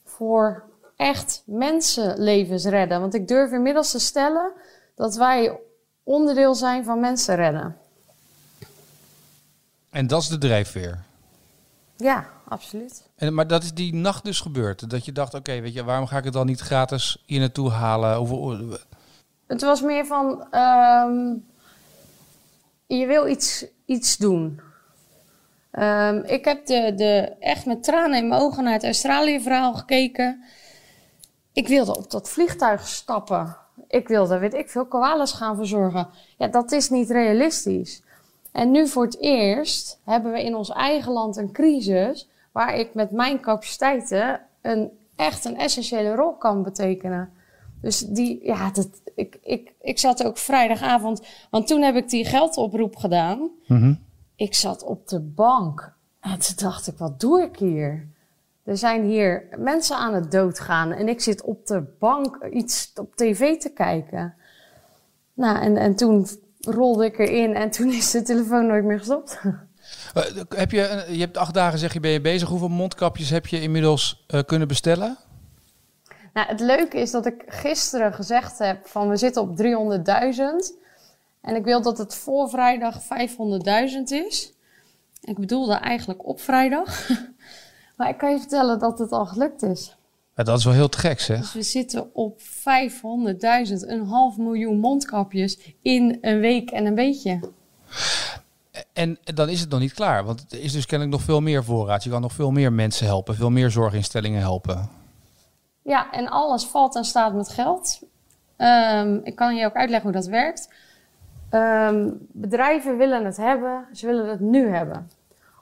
voor 0.05 0.63
echt 0.95 1.43
mensenlevens 1.45 2.65
redden. 2.65 2.99
Want 2.99 3.13
ik 3.13 3.27
durf 3.27 3.51
inmiddels 3.51 3.91
te 3.91 3.99
stellen 3.99 4.51
dat 4.95 5.15
wij 5.15 5.59
onderdeel 6.03 6.55
zijn 6.55 6.83
van 6.83 6.99
mensen 6.99 7.35
redden. 7.35 7.77
En 9.89 10.07
dat 10.07 10.21
is 10.21 10.27
de 10.27 10.37
drijfveer. 10.37 11.03
Ja, 11.97 12.29
absoluut. 12.47 13.09
En, 13.15 13.33
maar 13.33 13.47
dat 13.47 13.63
is 13.63 13.73
die 13.73 13.93
nacht 13.93 14.23
dus 14.23 14.39
gebeurd. 14.39 14.89
Dat 14.89 15.05
je 15.05 15.11
dacht, 15.11 15.33
oké, 15.33 15.59
weet 15.59 15.73
je, 15.73 15.83
waarom 15.83 16.07
ga 16.07 16.17
ik 16.17 16.23
het 16.23 16.33
dan 16.33 16.45
niet 16.45 16.59
gratis 16.59 17.23
hier 17.25 17.39
naartoe 17.39 17.69
halen? 17.69 18.17
Hoeveel, 18.17 18.77
Het 19.47 19.61
was 19.61 19.81
meer 19.81 20.05
van, 20.05 20.47
ehm, 20.51 21.33
je 22.87 23.05
wil 23.05 23.27
iets, 23.27 23.65
iets 23.85 24.17
doen. 24.17 24.61
Ehm, 25.73 26.21
ik 26.25 26.45
heb 26.45 26.65
de, 26.65 26.93
de, 26.95 27.35
echt 27.39 27.65
met 27.65 27.83
tranen 27.83 28.17
in 28.17 28.27
mijn 28.27 28.41
ogen 28.41 28.63
naar 28.63 28.73
het 28.73 28.83
Australië-verhaal 28.83 29.73
gekeken. 29.73 30.43
Ik 31.53 31.67
wilde 31.67 31.97
op 31.97 32.11
dat 32.11 32.29
vliegtuig 32.29 32.87
stappen. 32.87 33.55
Ik 33.87 34.07
wilde, 34.07 34.37
weet 34.37 34.53
ik 34.53 34.69
veel, 34.69 34.85
koalas 34.85 35.31
gaan 35.31 35.55
verzorgen. 35.55 36.07
Ja, 36.37 36.47
dat 36.47 36.71
is 36.71 36.89
niet 36.89 37.09
realistisch. 37.09 38.03
En 38.51 38.71
nu 38.71 38.87
voor 38.87 39.03
het 39.03 39.19
eerst 39.19 39.99
hebben 40.03 40.31
we 40.31 40.43
in 40.43 40.55
ons 40.55 40.69
eigen 40.69 41.11
land 41.11 41.37
een 41.37 41.51
crisis... 41.51 42.29
waar 42.51 42.75
ik 42.75 42.93
met 42.93 43.11
mijn 43.11 43.39
capaciteiten 43.39 44.41
een, 44.61 44.91
echt 45.15 45.45
een 45.45 45.57
essentiële 45.57 46.15
rol 46.15 46.33
kan 46.33 46.63
betekenen. 46.63 47.29
Dus 47.81 47.99
die, 47.99 48.39
ja, 48.43 48.71
dat, 48.71 48.89
ik, 49.15 49.37
ik, 49.41 49.73
ik 49.81 49.99
zat 49.99 50.23
ook 50.25 50.37
vrijdagavond, 50.37 51.21
want 51.49 51.67
toen 51.67 51.81
heb 51.81 51.95
ik 51.95 52.09
die 52.09 52.25
geldoproep 52.25 52.95
gedaan. 52.95 53.49
Ik 54.43 54.55
zat 54.55 54.83
op 54.83 55.07
de 55.07 55.19
bank 55.19 55.93
en 56.19 56.39
toen 56.39 56.55
dacht 56.55 56.87
ik, 56.87 56.97
wat 56.97 57.19
doe 57.19 57.41
ik 57.41 57.57
hier? 57.57 58.07
Er 58.63 58.77
zijn 58.77 59.03
hier 59.03 59.47
mensen 59.57 59.97
aan 59.97 60.13
het 60.13 60.31
doodgaan 60.31 60.91
en 60.91 61.07
ik 61.07 61.21
zit 61.21 61.41
op 61.41 61.67
de 61.67 61.83
bank 61.99 62.45
iets 62.51 62.91
op 62.95 63.15
tv 63.15 63.57
te 63.57 63.69
kijken. 63.69 64.33
Nou, 65.33 65.61
en, 65.61 65.77
en 65.77 65.95
toen 65.95 66.27
rolde 66.59 67.05
ik 67.05 67.19
erin 67.19 67.55
en 67.55 67.69
toen 67.69 67.91
is 67.91 68.11
de 68.11 68.21
telefoon 68.21 68.67
nooit 68.67 68.83
meer 68.83 68.97
gestopt. 68.97 69.39
Eh, 70.13 70.23
heb 70.49 70.71
je, 70.71 71.05
je 71.09 71.19
hebt 71.19 71.37
acht 71.37 71.53
dagen, 71.53 71.79
zeg 71.79 71.93
je, 71.93 71.99
ben 71.99 72.11
je 72.11 72.21
bezig. 72.21 72.47
Hoeveel 72.49 72.69
mondkapjes 72.69 73.29
heb 73.29 73.47
je 73.47 73.61
inmiddels 73.61 74.25
eh, 74.27 74.39
kunnen 74.45 74.67
bestellen? 74.67 75.17
Nou, 76.33 76.47
het 76.47 76.59
leuke 76.59 76.97
is 76.97 77.11
dat 77.11 77.25
ik 77.25 77.43
gisteren 77.47 78.13
gezegd 78.13 78.57
heb 78.57 78.87
van 78.87 79.09
we 79.09 79.17
zitten 79.17 79.41
op 79.41 79.57
300.000. 79.57 80.81
En 81.43 81.55
ik 81.55 81.63
wil 81.63 81.81
dat 81.81 81.97
het 81.97 82.15
voor 82.15 82.49
vrijdag 82.49 83.01
500.000 83.03 83.07
is. 84.03 84.53
Ik 85.21 85.39
bedoelde 85.39 85.73
eigenlijk 85.73 86.27
op 86.27 86.41
vrijdag. 86.41 87.09
maar 87.97 88.09
ik 88.09 88.17
kan 88.17 88.31
je 88.31 88.39
vertellen 88.39 88.79
dat 88.79 88.99
het 88.99 89.11
al 89.11 89.25
gelukt 89.25 89.63
is. 89.63 89.95
Ja, 90.35 90.43
dat 90.43 90.57
is 90.57 90.65
wel 90.65 90.73
heel 90.73 90.89
te 90.89 90.97
gek, 90.97 91.19
zeg. 91.19 91.39
Dus 91.39 91.53
we 91.53 91.61
zitten 91.61 92.15
op 92.15 92.39
500.000, 92.41 92.45
een 93.87 94.05
half 94.05 94.37
miljoen 94.37 94.79
mondkapjes 94.79 95.59
in 95.81 96.17
een 96.21 96.39
week 96.39 96.69
en 96.71 96.85
een 96.85 96.95
beetje. 96.95 97.39
En 98.93 99.17
dan 99.23 99.49
is 99.49 99.59
het 99.59 99.69
nog 99.69 99.79
niet 99.79 99.93
klaar, 99.93 100.23
want 100.23 100.45
er 100.49 100.59
is 100.59 100.71
dus 100.71 100.85
kennelijk 100.85 101.17
nog 101.17 101.25
veel 101.25 101.41
meer 101.41 101.63
voorraad. 101.63 102.03
Je 102.03 102.09
kan 102.09 102.21
nog 102.21 102.33
veel 102.33 102.51
meer 102.51 102.73
mensen 102.73 103.05
helpen, 103.05 103.35
veel 103.35 103.49
meer 103.49 103.71
zorginstellingen 103.71 104.41
helpen. 104.41 104.89
Ja, 105.81 106.11
en 106.11 106.29
alles 106.29 106.65
valt 106.65 106.95
en 106.95 107.05
staat 107.05 107.33
met 107.33 107.49
geld. 107.49 107.99
Ehm, 108.57 109.19
ik 109.23 109.35
kan 109.35 109.55
je 109.55 109.65
ook 109.65 109.73
uitleggen 109.73 110.11
hoe 110.11 110.19
dat 110.19 110.29
werkt. 110.29 110.69
Ehm, 111.53 112.09
bedrijven 112.31 112.97
willen 112.97 113.25
het 113.25 113.37
hebben, 113.37 113.85
ze 113.93 114.05
willen 114.05 114.29
het 114.29 114.39
nu 114.39 114.67
hebben. 114.69 115.09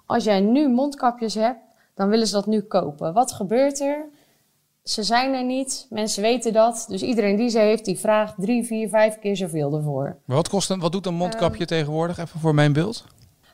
Als 0.05 0.23
jij 0.23 0.39
nu 0.39 0.69
mondkapjes 0.69 1.33
hebt, 1.35 1.59
dan 1.95 2.09
willen 2.09 2.27
ze 2.27 2.33
dat 2.33 2.45
nu 2.45 2.61
kopen. 2.61 3.13
Wat 3.13 3.31
gebeurt 3.31 3.79
er? 3.79 4.05
Ze 4.83 5.03
zijn 5.03 5.33
er 5.33 5.43
niet, 5.43 5.87
mensen 5.89 6.21
weten 6.21 6.53
dat. 6.53 6.85
Dus 6.89 7.01
iedereen 7.01 7.35
die 7.35 7.49
ze 7.49 7.59
heeft, 7.59 7.85
die 7.85 7.99
vraagt 7.99 8.33
drie, 8.37 8.65
vier, 8.65 8.89
vijf 8.89 9.19
keer 9.19 9.35
zoveel 9.35 9.75
ervoor. 9.75 10.15
Maar 10.25 10.35
wat, 10.35 10.49
kost 10.49 10.69
een, 10.69 10.79
wat 10.79 10.91
doet 10.91 11.05
een 11.05 11.13
mondkapje 11.13 11.57
Ehm. 11.59 11.67
tegenwoordig, 11.67 12.17
even 12.17 12.39
voor 12.39 12.53
mijn 12.55 12.73
beeld? 12.73 13.03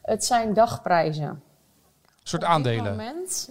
Het 0.01 0.25
zijn 0.25 0.53
dagprijzen. 0.53 1.23
Een 1.27 1.41
soort 2.23 2.43
Op 2.43 2.47
dit 2.47 2.57
aandelen. 2.57 2.95
moment- 2.95 3.49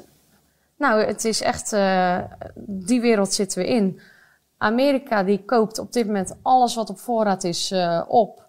nou, 0.76 1.00
het 1.04 1.24
is 1.24 1.40
echt, 1.40 1.72
eh, 1.72 2.18
die 2.64 3.00
wereld 3.00 3.32
zitten 3.32 3.58
we 3.62 3.68
in. 3.68 4.00
Amerika 4.58 5.22
die 5.22 5.44
koopt 5.44 5.78
op 5.78 5.92
dit 5.92 6.06
moment 6.06 6.36
alles 6.42 6.74
wat 6.74 6.90
op 6.90 6.98
voorraad 6.98 7.44
is 7.44 7.70
eh, 7.70 8.02
op. 8.08 8.44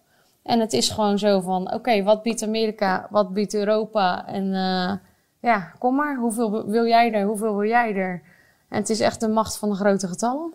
En 0.47 0.59
het 0.59 0.73
is 0.73 0.89
gewoon 0.89 1.19
zo 1.19 1.39
van, 1.39 1.73
oké, 1.73 2.03
wat 2.03 2.23
biedt 2.23 2.43
Amerika, 2.43 3.07
wat 3.09 3.33
biedt 3.33 3.53
Europa? 3.53 4.27
En 4.27 4.53
eh, 4.53 4.93
ja, 5.41 5.73
kom 5.79 5.95
maar, 5.95 6.17
hoeveel 6.17 6.65
wil 6.65 6.85
jij 6.85 7.11
er, 7.11 7.25
hoeveel 7.25 7.57
wil 7.57 7.69
jij 7.69 7.95
er? 7.95 8.21
En 8.69 8.77
het 8.77 8.89
is 8.89 8.99
echt 8.99 9.19
de 9.19 9.27
macht 9.27 9.57
van 9.57 9.69
de 9.69 9.75
grote 9.75 10.07
getallen. 10.07 10.53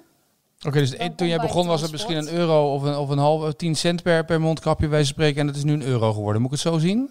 Oké, 0.67 0.79
dus 0.79 0.99
Dan 0.99 1.15
toen 1.15 1.29
jij 1.29 1.39
begon 1.39 1.67
was 1.67 1.81
het 1.81 1.91
misschien 1.91 2.17
een 2.17 2.33
euro 2.33 2.75
of 2.75 2.83
een, 2.83 2.97
of 2.97 3.09
een 3.09 3.19
halve, 3.19 3.57
tien 3.57 3.75
cent 3.75 4.03
per, 4.03 4.25
per 4.25 4.41
mondkapje 4.41 4.89
bij 4.89 5.05
spreken. 5.05 5.41
En 5.41 5.47
het 5.47 5.57
is 5.57 5.65
nu 5.65 5.73
een 5.73 5.87
euro 5.87 6.13
geworden. 6.13 6.43
Moet 6.43 6.53
ik 6.53 6.63
het 6.63 6.73
zo 6.73 6.79
zien? 6.79 7.11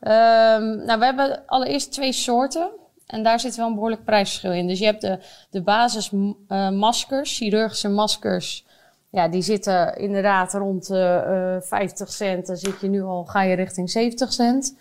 Ehm, 0.00 0.84
nou, 0.84 0.98
we 0.98 1.04
hebben 1.04 1.42
allereerst 1.46 1.92
twee 1.92 2.12
soorten. 2.12 2.68
En 3.06 3.22
daar 3.22 3.40
zit 3.40 3.56
wel 3.56 3.66
een 3.66 3.74
behoorlijk 3.74 4.04
prijsverschil 4.04 4.52
in. 4.52 4.66
Dus 4.66 4.78
je 4.78 4.84
hebt 4.84 5.00
de, 5.00 5.18
de 5.50 5.62
basismaskers, 5.62 7.36
chirurgische 7.36 7.88
maskers. 7.88 8.65
Ja, 9.16 9.28
die 9.28 9.42
zitten 9.42 9.96
inderdaad 9.96 10.52
rond 10.54 10.86
de 10.86 11.58
eh 11.60 11.68
50 11.68 12.12
cent. 12.12 12.46
Dan 12.46 12.56
zit 12.56 12.80
je 12.80 12.88
nu 12.88 13.02
al, 13.02 13.24
ga 13.24 13.42
je 13.42 13.54
richting 13.54 13.90
70 13.90 14.32
cent. 14.32 14.76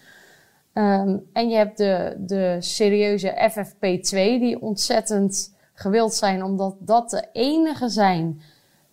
Ehm, 0.73 1.17
en 1.33 1.49
je 1.49 1.55
hebt 1.55 1.77
de, 1.77 2.15
de 2.17 2.57
serieuze 2.59 3.51
FFP2, 3.51 4.09
die 4.39 4.61
ontzettend 4.61 5.55
gewild 5.73 6.13
zijn, 6.13 6.43
omdat 6.43 6.75
dat 6.79 7.09
de 7.09 7.27
enige 7.31 7.89
zijn 7.89 8.41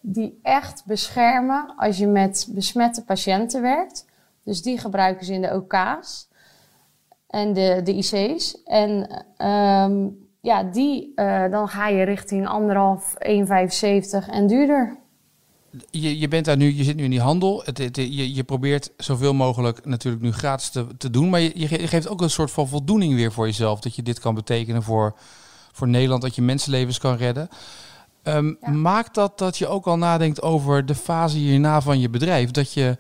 die 0.01 0.39
echt 0.43 0.83
beschermen 0.87 1.75
als 1.77 1.99
je 1.99 2.07
met 2.07 2.49
besmette 2.51 3.05
patiënten 3.05 3.63
werkt. 3.63 4.07
Dus 4.45 4.63
die 4.63 4.79
gebruiken 4.79 5.27
ze 5.27 5.33
in 5.33 5.43
de 5.43 5.55
OK's 5.55 6.29
en 7.27 7.53
de, 7.53 7.81
de 7.85 7.95
IC's. 7.95 8.63
En 8.65 9.25
ehm, 9.37 10.09
ja, 10.41 10.63
die, 10.63 11.13
eh, 11.15 11.51
dan 11.51 11.69
ga 11.69 11.89
je 11.89 12.03
richting 12.03 12.47
anderhalf, 12.49 13.15
1,75 13.19 14.29
en 14.31 14.47
duurder. 14.47 15.01
Je, 15.91 16.19
je 16.19 16.29
bent 16.29 16.45
daar 16.45 16.57
nu, 16.57 16.75
je 16.77 16.85
zit 16.85 16.97
nu 16.97 17.05
in 17.05 17.11
die 17.11 17.21
handel. 17.21 17.63
Het, 17.65 17.79
het- 17.79 17.97
je, 17.97 18.35
je 18.35 18.45
probeert 18.45 18.91
zoveel 18.97 19.35
mogelijk 19.35 19.85
natuurlijk 19.87 20.23
nu 20.23 20.33
gratis 20.33 20.69
te, 20.71 20.87
te 20.99 21.11
doen. 21.11 21.31
Maar 21.31 21.41
je, 21.41 21.51
je 21.55 21.69
ge- 21.69 21.81
je 21.81 21.87
geeft 21.89 22.09
ook 22.09 22.21
een 22.21 22.31
soort 22.31 22.51
van 22.51 22.69
voldoening 22.69 23.15
weer 23.15 23.33
voor 23.33 23.47
jezelf. 23.47 23.81
Dat 23.81 23.95
je 23.97 24.03
dit 24.03 24.21
kan 24.21 24.35
betekenen 24.35 24.83
voor, 24.83 25.15
voor 25.73 25.89
Nederland. 25.89 26.23
Dat 26.23 26.35
je 26.35 26.43
mensenlevens 26.43 26.99
kan 26.99 27.17
redden. 27.17 27.49
Ehm, 28.23 28.55
Maakt 28.83 29.15
dat 29.15 29.39
dat 29.39 29.59
je 29.59 29.67
ook 29.67 29.87
al 29.87 29.97
nadenkt 29.99 30.43
over 30.43 30.87
de 30.87 30.95
fase 30.95 31.37
hierna 31.39 31.81
van 31.81 32.01
je 32.01 32.11
bedrijf? 32.11 32.51
Dat 32.51 32.73
je 32.73 32.99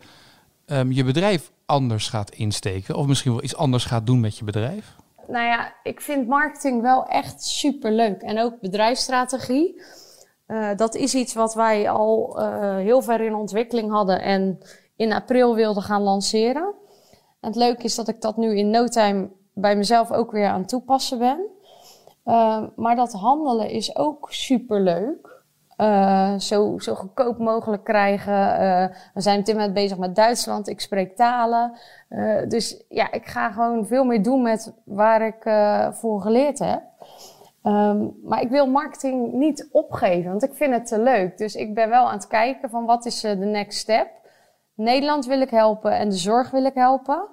ehm, 0.66 0.90
je 0.90 1.04
bedrijf 1.04 1.50
anders 1.66 2.08
gaat 2.08 2.30
insteken? 2.30 2.94
Of 2.96 3.06
misschien 3.06 3.32
wel 3.32 3.42
iets 3.44 3.56
anders 3.56 3.84
gaat 3.84 4.06
doen 4.06 4.20
met 4.20 4.38
je 4.38 4.44
bedrijf? 4.44 4.94
Nou 5.28 5.44
ja, 5.46 5.74
ik 5.82 6.00
vind 6.00 6.28
marketing 6.28 6.82
wel 6.82 7.06
echt 7.06 7.42
super 7.44 7.92
leuk. 7.92 8.20
En 8.22 8.38
ook 8.40 8.60
bedrijfsstrategie. 8.60 9.82
Uh, 10.52 10.68
dat 10.76 10.94
is 10.94 11.14
iets 11.14 11.34
wat 11.34 11.54
wij 11.54 11.90
al 11.90 12.36
uh, 12.38 12.76
heel 12.76 13.02
ver 13.02 13.20
in 13.20 13.34
ontwikkeling 13.34 13.90
hadden 13.90 14.22
en 14.22 14.58
in 14.96 15.12
april 15.12 15.54
wilden 15.54 15.82
gaan 15.82 16.02
lanceren. 16.02 16.74
En 17.40 17.48
het 17.48 17.56
leuke 17.56 17.82
is 17.82 17.94
dat 17.94 18.08
ik 18.08 18.20
dat 18.20 18.36
nu 18.36 18.56
in 18.56 18.70
no 18.70 18.86
time 18.86 19.28
bij 19.52 19.76
mezelf 19.76 20.12
ook 20.12 20.30
weer 20.30 20.48
aan 20.48 20.64
toepassen 20.64 21.18
ben. 21.18 21.38
Uh, 22.24 22.62
maar 22.76 22.96
dat 22.96 23.12
handelen 23.12 23.70
is 23.70 23.96
ook 23.96 24.32
super 24.32 24.80
leuk. 24.80 25.40
Uh, 25.76 26.38
zo, 26.38 26.78
zo 26.78 26.94
goedkoop 26.94 27.38
mogelijk 27.38 27.84
krijgen. 27.84 28.32
We 29.14 29.20
zijn 29.20 29.38
op 29.38 29.44
dit 29.44 29.54
moment 29.54 29.74
bezig 29.74 29.98
met 29.98 30.16
Duitsland. 30.16 30.68
Ik 30.68 30.80
spreek 30.80 31.16
talen. 31.16 31.78
Dus 32.48 32.84
ja, 32.88 33.12
ik 33.12 33.26
ga 33.26 33.50
gewoon 33.50 33.86
veel 33.86 34.04
meer 34.04 34.22
doen 34.22 34.42
met 34.42 34.72
waar 34.84 35.26
ik 35.26 35.42
voor 35.94 36.20
geleerd 36.20 36.58
heb. 36.58 36.82
Um, 37.64 38.14
maar 38.22 38.42
ik 38.42 38.48
wil 38.48 38.66
marketing 38.66 39.32
niet 39.32 39.68
opgeven, 39.72 40.30
want 40.30 40.42
ik 40.42 40.54
vind 40.54 40.72
het 40.72 40.86
te 40.86 41.02
leuk. 41.02 41.38
Dus 41.38 41.54
ik 41.54 41.74
ben 41.74 41.88
wel 41.88 42.06
aan 42.06 42.16
het 42.16 42.26
kijken 42.26 42.70
van 42.70 42.84
wat 42.84 43.06
is 43.06 43.20
de 43.20 43.36
next 43.36 43.78
step. 43.78 44.08
Nederland 44.74 45.26
wil 45.26 45.40
ik 45.40 45.50
helpen 45.50 45.98
en 45.98 46.08
de 46.08 46.16
zorg 46.16 46.50
wil 46.50 46.64
ik 46.64 46.74
helpen. 46.74 47.28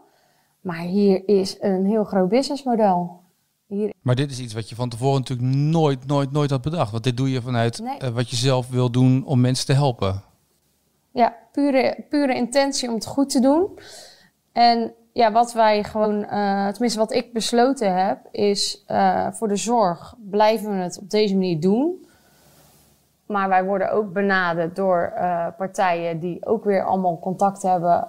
Maar 0.62 0.80
hier 0.80 1.28
is 1.28 1.58
een 1.60 1.86
heel 1.86 2.04
groot 2.04 2.30
businessmodel. 2.30 3.22
Hier... 3.68 3.94
Maar 4.02 4.16
dit 4.16 4.32
is 4.32 4.40
iets 4.40 4.54
wat 4.54 4.70
je 4.70 4.76
van 4.76 4.90
tevoren 4.90 5.20
natuurlijk 5.20 5.50
nooit, 5.56 6.08
nooit, 6.08 6.32
nooit 6.32 6.50
had 6.50 6.62
bedacht. 6.62 6.92
Want 6.92 7.04
dit 7.04 7.18
doe 7.18 7.32
je 7.32 7.42
vanuit 7.42 7.80
nee. 7.80 7.98
uh, 8.04 8.10
wat 8.10 8.30
je 8.30 8.36
zelf 8.36 8.70
wil 8.70 8.92
doen 8.92 9.26
om 9.26 9.42
mensen 9.42 9.66
te 9.66 9.74
helpen. 9.74 10.24
Ja, 11.12 11.36
pure, 11.52 12.06
pure 12.10 12.36
intentie 12.36 12.90
om 12.90 12.94
het 12.94 13.06
goed 13.06 13.30
te 13.30 13.40
doen. 13.40 13.80
En 14.52 14.94
ja, 15.20 15.32
wat 15.32 15.54
wij 15.54 15.84
gewoon, 15.84 16.16
uh, 16.24 16.68
tenminste 16.68 17.00
wat 17.00 17.14
ik 17.14 17.34
besloten 17.34 18.08
heb, 18.08 18.20
is 18.32 18.84
uh, 18.88 19.28
voor 19.32 19.48
de 19.48 19.56
zorg 19.56 20.16
blijven 20.30 20.78
we 20.78 20.84
het 20.84 21.00
op 21.02 21.10
deze 21.10 21.34
manier 21.34 21.60
doen. 21.60 22.08
Maar 23.26 23.50
wij 23.50 23.64
worden 23.64 23.92
ook 23.92 24.14
benaderd 24.14 24.76
door 24.76 25.14
uh, 25.16 25.48
partijen 25.58 26.20
die 26.20 26.46
ook 26.46 26.64
weer 26.64 26.84
allemaal 26.84 27.20
contact 27.20 27.62
hebben. 27.62 28.08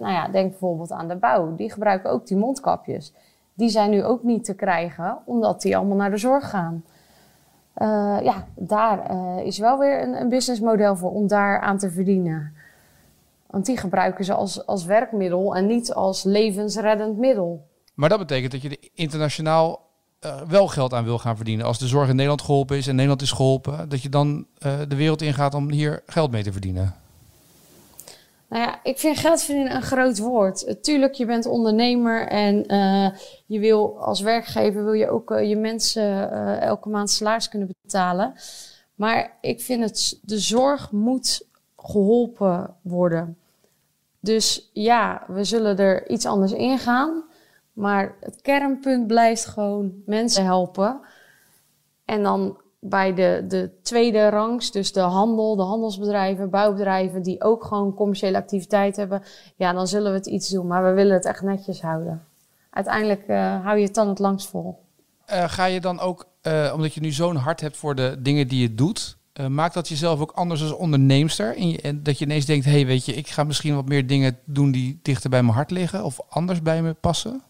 nou 0.00 0.12
ja, 0.12 0.28
denk 0.28 0.50
bijvoorbeeld 0.50 0.92
aan 0.92 1.08
de 1.08 1.16
bouw. 1.16 1.54
Die 1.54 1.72
gebruiken 1.72 2.10
ook 2.10 2.26
die 2.26 2.36
mondkapjes 2.36 3.12
die 3.54 3.68
zijn 3.68 3.90
nu 3.90 4.04
ook 4.04 4.22
niet 4.22 4.44
te 4.44 4.54
krijgen, 4.54 5.18
omdat 5.24 5.62
die 5.62 5.76
allemaal 5.76 5.96
naar 5.96 6.10
de 6.10 6.16
zorg 6.16 6.50
gaan. 6.50 6.84
Ja, 8.22 8.44
daar 8.54 9.10
is 9.44 9.58
wel 9.58 9.78
weer 9.78 10.02
een, 10.02 10.20
een 10.20 10.28
businessmodel 10.28 10.96
voor 10.96 11.10
om 11.10 11.26
daar 11.26 11.60
aan 11.60 11.78
te 11.78 11.90
verdienen. 11.90 12.52
Want 13.50 13.66
die 13.66 13.76
gebruiken 13.76 14.24
ze 14.24 14.34
als, 14.34 14.66
als 14.66 14.84
werkmiddel 14.84 15.54
en 15.54 15.66
niet 15.66 15.92
als 15.92 16.22
levensreddend 16.22 17.18
middel. 17.18 17.66
Maar 17.94 18.08
dat 18.08 18.18
betekent 18.18 18.52
dat 18.52 18.62
je 18.62 18.68
er 18.68 18.88
internationaal 18.94 19.86
uh, 20.26 20.40
wel 20.40 20.66
geld 20.66 20.92
aan 20.92 21.04
wil 21.04 21.18
gaan 21.18 21.36
verdienen. 21.36 21.66
Als 21.66 21.78
de 21.78 21.86
zorg 21.86 22.08
in 22.08 22.14
Nederland 22.14 22.42
geholpen 22.42 22.76
is 22.76 22.86
en 22.86 22.94
Nederland 22.94 23.22
is 23.22 23.32
geholpen, 23.32 23.88
dat 23.88 24.02
je 24.02 24.08
dan 24.08 24.46
de 24.88 24.96
wereld 24.96 25.22
ingaat 25.22 25.54
om 25.54 25.70
hier 25.70 26.02
geld 26.06 26.30
mee 26.30 26.42
te 26.42 26.52
verdienen. 26.52 26.94
Nou 28.48 28.62
ja, 28.62 28.80
ik 28.82 28.98
vind 28.98 29.18
geld 29.18 29.42
verdienen 29.42 29.74
een 29.74 29.82
groot 29.82 30.18
woord. 30.18 30.82
Tuurlijk, 30.82 31.14
je 31.14 31.26
bent 31.26 31.46
ondernemer 31.46 32.26
en 32.26 32.72
uh, 32.72 33.08
je 33.46 33.58
wil 33.58 34.00
als 34.00 34.20
werkgever 34.20 34.84
wil 34.84 34.92
je 34.92 35.10
ook 35.10 35.40
je 35.42 35.56
mensen 35.56 36.30
elke 36.60 36.88
maand 36.88 37.10
salaris 37.10 37.48
kunnen 37.48 37.70
betalen. 37.82 38.34
Maar 38.94 39.36
ik 39.40 39.60
vind 39.60 39.82
het, 39.84 40.18
de 40.22 40.38
zorg 40.38 40.92
moet 40.92 41.47
geholpen 41.88 42.74
worden. 42.82 43.38
Dus 44.20 44.70
ja, 44.72 45.22
we 45.26 45.44
zullen 45.44 45.78
er 45.78 46.08
iets 46.08 46.26
anders 46.26 46.52
in 46.52 46.78
gaan. 46.78 47.22
Maar 47.72 48.14
het 48.20 48.40
kernpunt 48.40 49.06
blijft 49.06 49.46
gewoon 49.46 49.92
mensen 50.06 50.44
helpen. 50.44 51.00
En 52.04 52.22
dan 52.22 52.56
bij 52.80 53.14
de, 53.14 53.44
de 53.48 53.70
tweede 53.82 54.28
rangs, 54.28 54.70
dus 54.70 54.92
de 54.92 55.00
handel, 55.00 55.56
de 55.56 55.62
handelsbedrijven, 55.62 56.50
bouwbedrijven, 56.50 57.22
die 57.22 57.42
ook 57.42 57.64
gewoon 57.64 57.94
commerciële 57.94 58.36
activiteit 58.36 58.96
hebben, 58.96 59.22
ja, 59.56 59.72
dan 59.72 59.86
zullen 59.86 60.10
we 60.10 60.16
het 60.16 60.26
iets 60.26 60.48
doen. 60.48 60.66
Maar 60.66 60.84
we 60.84 60.92
willen 60.92 61.14
het 61.14 61.24
echt 61.24 61.42
netjes 61.42 61.82
houden. 61.82 62.24
Uiteindelijk 62.70 63.28
uh, 63.28 63.64
hou 63.64 63.78
je 63.78 63.84
het 63.84 63.94
dan 63.94 64.08
het 64.08 64.18
langst 64.18 64.48
vol. 64.48 64.78
Uh, 65.30 65.44
ga 65.48 65.64
je 65.64 65.80
dan 65.80 66.00
ook, 66.00 66.26
uh, 66.42 66.72
omdat 66.74 66.94
je 66.94 67.00
nu 67.00 67.10
zo'n 67.10 67.36
hart 67.36 67.60
hebt 67.60 67.76
voor 67.76 67.94
de 67.94 68.16
dingen 68.18 68.48
die 68.48 68.60
je 68.60 68.74
doet, 68.74 69.17
maakt 69.46 69.74
dat 69.74 69.88
jezelf 69.88 70.20
ook 70.20 70.32
anders 70.32 70.62
als 70.62 70.72
onderneemster? 70.72 71.56
En, 71.82 72.02
dat 72.02 72.18
je 72.18 72.24
ineens 72.24 72.44
denkt, 72.44 72.64
hé, 72.64 72.70
hey, 72.70 72.86
weet 72.86 73.04
je, 73.04 73.14
ik 73.14 73.28
ga 73.28 73.44
misschien 73.44 73.74
wat 73.74 73.88
meer 73.88 74.06
dingen 74.06 74.38
doen 74.44 74.70
die 74.70 74.98
dichter 75.02 75.30
bij 75.30 75.42
mijn 75.42 75.54
hart 75.54 75.70
liggen 75.70 76.04
of 76.04 76.20
anders 76.28 76.62
bij 76.62 76.82
me 76.82 76.92
passen? 76.92 77.42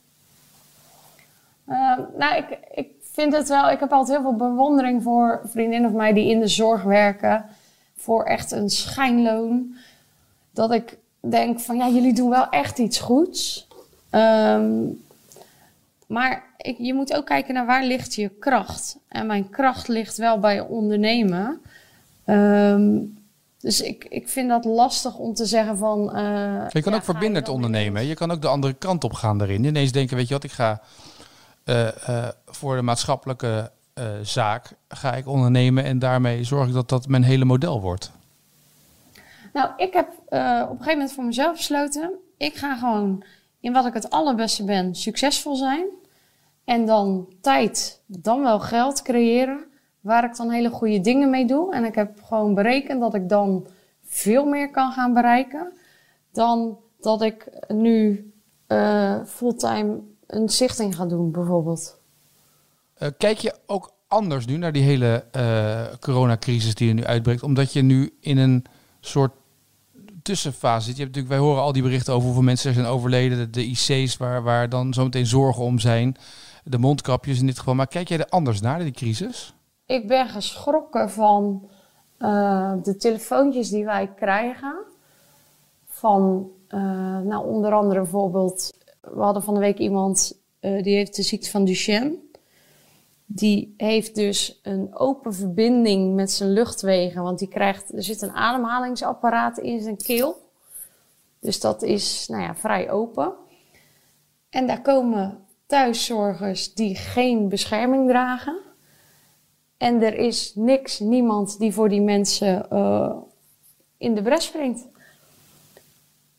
nou, 2.18 2.36
ik, 2.36 2.58
ik 2.74 2.88
vind 3.12 3.32
het 3.32 3.48
wel, 3.48 3.70
ik 3.70 3.80
heb 3.80 3.92
altijd 3.92 4.18
heel 4.18 4.28
veel 4.28 4.48
bewondering 4.48 5.02
voor 5.02 5.40
vriendinnen 5.44 5.90
van 5.90 5.98
mij 5.98 6.12
die 6.12 6.30
in 6.30 6.40
de 6.40 6.48
zorg 6.48 6.82
werken. 6.82 7.44
Voor 7.96 8.24
echt 8.24 8.50
een 8.50 8.70
schijnloon. 8.70 9.74
Dat 10.50 10.72
ik 10.72 10.96
denk 11.20 11.60
van 11.60 11.76
ja, 11.76 11.88
jullie 11.88 12.14
doen 12.14 12.30
wel 12.30 12.48
echt 12.48 12.78
iets 12.78 12.98
goeds. 12.98 13.66
Um, 14.10 15.00
maar 16.06 16.44
ik, 16.56 16.76
je 16.78 16.94
moet 16.94 17.14
ook 17.14 17.26
kijken 17.26 17.54
naar 17.54 17.66
waar 17.66 17.84
ligt 17.84 18.14
je 18.14 18.28
kracht. 18.28 18.98
En 19.08 19.26
mijn 19.26 19.50
kracht 19.50 19.88
ligt 19.88 20.16
wel 20.16 20.38
bij 20.38 20.60
ondernemen. 20.60 21.60
Um, 22.30 23.16
dus 23.58 23.80
ik, 23.80 24.04
ik 24.04 24.28
vind 24.28 24.48
dat 24.48 24.64
lastig 24.64 25.16
om 25.16 25.34
te 25.34 25.46
zeggen 25.46 25.78
van. 25.78 26.16
Uh, 26.16 26.68
je 26.68 26.82
kan 26.82 26.92
ja, 26.92 26.98
ook 26.98 27.04
verbindend 27.04 27.48
ondernemen. 27.48 28.06
Je 28.06 28.14
kan 28.14 28.30
ook 28.30 28.42
de 28.42 28.48
andere 28.48 28.72
kant 28.72 29.04
op 29.04 29.12
gaan 29.12 29.38
daarin. 29.38 29.64
Ineens 29.64 29.92
denken, 29.92 30.16
weet 30.16 30.28
je 30.28 30.34
wat, 30.34 30.44
ik 30.44 30.52
ga 30.52 30.80
uh, 31.64 31.88
uh, 32.08 32.28
voor 32.46 32.76
de 32.76 32.82
maatschappelijke 32.82 33.70
zaak 34.22 34.74
ga 34.88 35.14
ik 35.14 35.26
ondernemen 35.26 35.84
en 35.84 35.98
daarmee 35.98 36.44
zorg 36.44 36.68
ik 36.68 36.74
dat 36.74 36.88
dat 36.88 37.08
mijn 37.08 37.22
hele 37.22 37.44
model 37.44 37.80
wordt? 37.80 38.10
Nou, 39.52 39.70
ik 39.76 39.92
heb 39.92 40.08
op 40.08 40.30
een 40.30 40.68
gegeven 40.68 40.92
moment 40.92 41.12
voor 41.12 41.24
mezelf 41.24 41.56
besloten, 41.56 42.10
ik 42.36 42.56
ga 42.56 42.76
gewoon 42.76 43.24
in 43.60 43.72
wat 43.72 43.86
ik 43.86 43.94
het 43.94 44.10
allerbeste 44.10 44.64
ben 44.64 44.94
succesvol 44.94 45.56
zijn. 45.56 45.86
En 46.64 46.86
dan 46.86 47.28
tijd, 47.40 48.00
dan 48.06 48.42
wel 48.42 48.60
geld 48.60 49.02
creëren, 49.02 49.64
waar 50.08 50.24
ik 50.24 50.36
dan 50.36 50.50
hele 50.50 50.70
goede 50.70 51.00
dingen 51.00 51.30
mee 51.30 51.46
doe. 51.46 51.74
En 51.74 51.84
ik 51.84 51.94
heb 51.94 52.22
gewoon 52.22 52.54
berekend 52.54 53.00
dat 53.00 53.14
ik 53.14 53.28
dan 53.28 53.66
veel 54.04 54.44
meer 54.44 54.70
kan 54.70 54.92
gaan 54.92 55.14
bereiken 55.14 55.72
dan 56.32 56.78
dat 57.00 57.22
ik 57.22 57.50
nu 57.68 58.32
fulltime 59.26 60.00
een 60.26 60.48
zichting 60.48 60.96
gaat 60.96 61.08
doen, 61.08 61.32
bijvoorbeeld. 61.32 61.98
Uh, 62.98 63.08
kijk 63.18 63.38
je 63.38 63.54
ook 63.66 63.92
anders 64.08 64.46
nu 64.46 64.56
naar 64.56 64.72
die 64.72 64.82
hele 64.82 65.24
uh, 65.36 65.82
coronacrisis 66.00 66.74
die 66.74 66.88
er 66.88 66.94
nu 66.94 67.04
uitbreekt, 67.04 67.42
omdat 67.42 67.72
je 67.72 67.82
nu 67.82 68.16
in 68.20 68.38
een 68.38 68.64
soort 69.00 69.32
tussenfase 70.22 70.86
zit. 70.86 70.96
Je 70.96 71.02
hebt 71.02 71.14
natuurlijk, 71.14 71.40
wij 71.40 71.50
horen 71.50 71.62
al 71.62 71.72
die 71.72 71.82
berichten 71.82 72.12
over 72.12 72.24
hoeveel 72.24 72.44
mensen 72.44 72.68
er 72.68 72.74
zijn 72.74 72.86
overleden, 72.86 73.38
de, 73.38 73.50
de 73.50 73.64
IC's 73.64 74.16
waar, 74.16 74.42
waar 74.42 74.68
dan 74.68 74.94
zometeen 74.94 75.26
zorgen 75.26 75.62
om 75.62 75.78
zijn, 75.78 76.16
de 76.64 76.78
mondkapjes 76.78 77.38
in 77.40 77.46
dit 77.46 77.58
geval. 77.58 77.74
Maar 77.74 77.88
kijk 77.88 78.08
jij 78.08 78.18
er 78.18 78.28
anders 78.28 78.60
naar, 78.60 78.78
die 78.78 78.90
crisis? 78.90 79.54
Ik 79.88 80.08
ben 80.08 80.28
geschrokken 80.28 81.10
van 81.10 81.68
uh, 82.18 82.72
de 82.82 82.96
telefoontjes 82.96 83.68
die 83.68 83.84
wij 83.84 84.12
krijgen. 84.16 84.76
Van, 85.86 86.50
nou, 87.24 87.46
onder 87.46 87.72
andere 87.72 88.00
bijvoorbeeld 88.00 88.72
we 89.00 89.20
hadden 89.20 89.42
van 89.42 89.54
de 89.54 89.60
week 89.60 89.78
iemand 89.78 90.38
uh, 90.60 90.82
die 90.82 90.96
heeft 90.96 91.16
de 91.16 91.22
ziekte 91.22 91.50
van 91.50 91.64
Duchenne. 91.64 92.18
Die 93.26 93.74
heeft 93.76 94.14
dus 94.14 94.60
een 94.62 94.96
open 94.96 95.34
verbinding 95.34 96.14
met 96.14 96.30
zijn 96.30 96.52
luchtwegen, 96.52 97.22
want 97.22 97.38
die 97.38 97.48
krijgt, 97.48 97.92
er 97.92 98.02
zit 98.02 98.22
een 98.22 98.32
ademhalingsapparaat 98.32 99.58
in 99.58 99.80
zijn 99.80 99.96
keel. 99.96 100.36
Dus 101.40 101.60
dat 101.60 101.82
is 101.82 102.28
nou 102.28 102.42
ja, 102.42 102.54
vrij 102.54 102.90
open. 102.90 103.32
En 104.50 104.66
daar 104.66 104.82
komen 104.82 105.44
thuiszorgers 105.66 106.74
die 106.74 106.94
geen 106.94 107.48
bescherming 107.48 108.08
dragen. 108.08 108.58
En 109.78 110.02
er 110.02 110.14
is 110.14 110.52
niks, 110.54 110.98
niemand 110.98 111.58
die 111.58 111.72
voor 111.72 111.88
die 111.88 112.00
mensen 112.00 112.66
uh, 112.72 113.16
in 113.96 114.14
de 114.14 114.22
bres 114.22 114.44
springt 114.44 114.86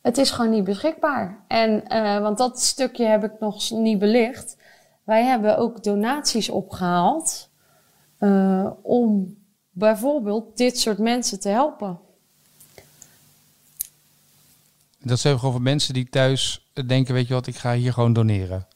het 0.01 0.17
is 0.17 0.31
gewoon 0.31 0.51
niet 0.51 0.63
beschikbaar. 0.63 1.43
En, 1.47 1.83
uh, 1.87 2.19
want 2.19 2.37
dat 2.37 2.61
stukje 2.61 3.05
heb 3.05 3.23
ik 3.23 3.31
nog 3.39 3.71
niet 3.71 3.99
belicht. 3.99 4.57
Wij 5.03 5.23
hebben 5.23 5.57
ook 5.57 5.83
donaties 5.83 6.49
opgehaald 6.49 7.49
uh, 8.19 8.69
om 8.81 9.37
bijvoorbeeld 9.69 10.57
dit 10.57 10.79
soort 10.79 10.97
mensen 10.97 11.39
te 11.39 11.49
helpen. 11.49 11.99
Dat 15.01 15.19
zijn 15.19 15.37
gewoon 15.37 15.53
voor 15.53 15.61
mensen 15.61 15.93
die 15.93 16.09
thuis 16.09 16.71
denken, 16.85 17.13
weet 17.13 17.27
je 17.27 17.33
wat, 17.33 17.47
ik 17.47 17.55
ga 17.55 17.73
hier 17.73 17.93
gewoon 17.93 18.13
doneren. 18.13 18.67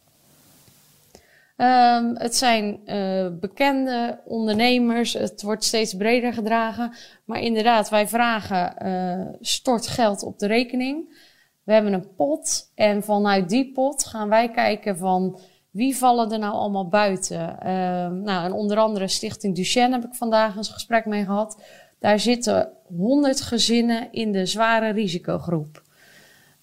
Ehm, 1.56 2.16
het 2.16 2.36
zijn 2.36 2.80
uh, 2.86 3.28
bekende 3.40 4.20
ondernemers. 4.26 5.14
Het 5.14 5.42
wordt 5.42 5.64
steeds 5.64 5.94
breder 5.94 6.34
gedragen. 6.34 6.94
Maar 7.26 7.40
inderdaad, 7.40 7.90
wij 7.90 8.08
vragen 8.08 8.76
uh, 8.86 9.28
stort 9.40 9.88
geld 9.88 10.24
op 10.24 10.40
de 10.40 10.48
rekening. 10.48 11.22
We 11.64 11.74
hebben 11.74 11.94
een 11.94 12.16
pot. 12.16 12.72
En 12.76 13.04
vanuit 13.04 13.50
die 13.50 13.72
pot 13.72 14.06
gaan 14.06 14.30
wij 14.30 14.50
kijken 14.50 14.98
van 14.98 15.40
wie 15.72 15.98
vallen 15.98 16.32
er 16.32 16.40
nou 16.40 16.54
allemaal 16.54 16.88
buiten. 16.88 17.56
Uh, 17.60 17.70
nou, 18.08 18.46
en 18.46 18.52
onder 18.52 18.78
andere 18.78 19.08
Stichting 19.08 19.56
Duchenne 19.56 19.96
heb 19.96 20.06
ik 20.06 20.16
vandaag 20.16 20.56
een 20.56 20.64
gesprek 20.64 21.06
mee 21.06 21.24
gehad. 21.24 21.64
Daar 22.00 22.20
zitten 22.20 22.70
100 22.98 23.42
gezinnen 23.42 24.12
in 24.12 24.32
de 24.32 24.46
zware 24.46 24.90
risicogroep. 24.90 25.82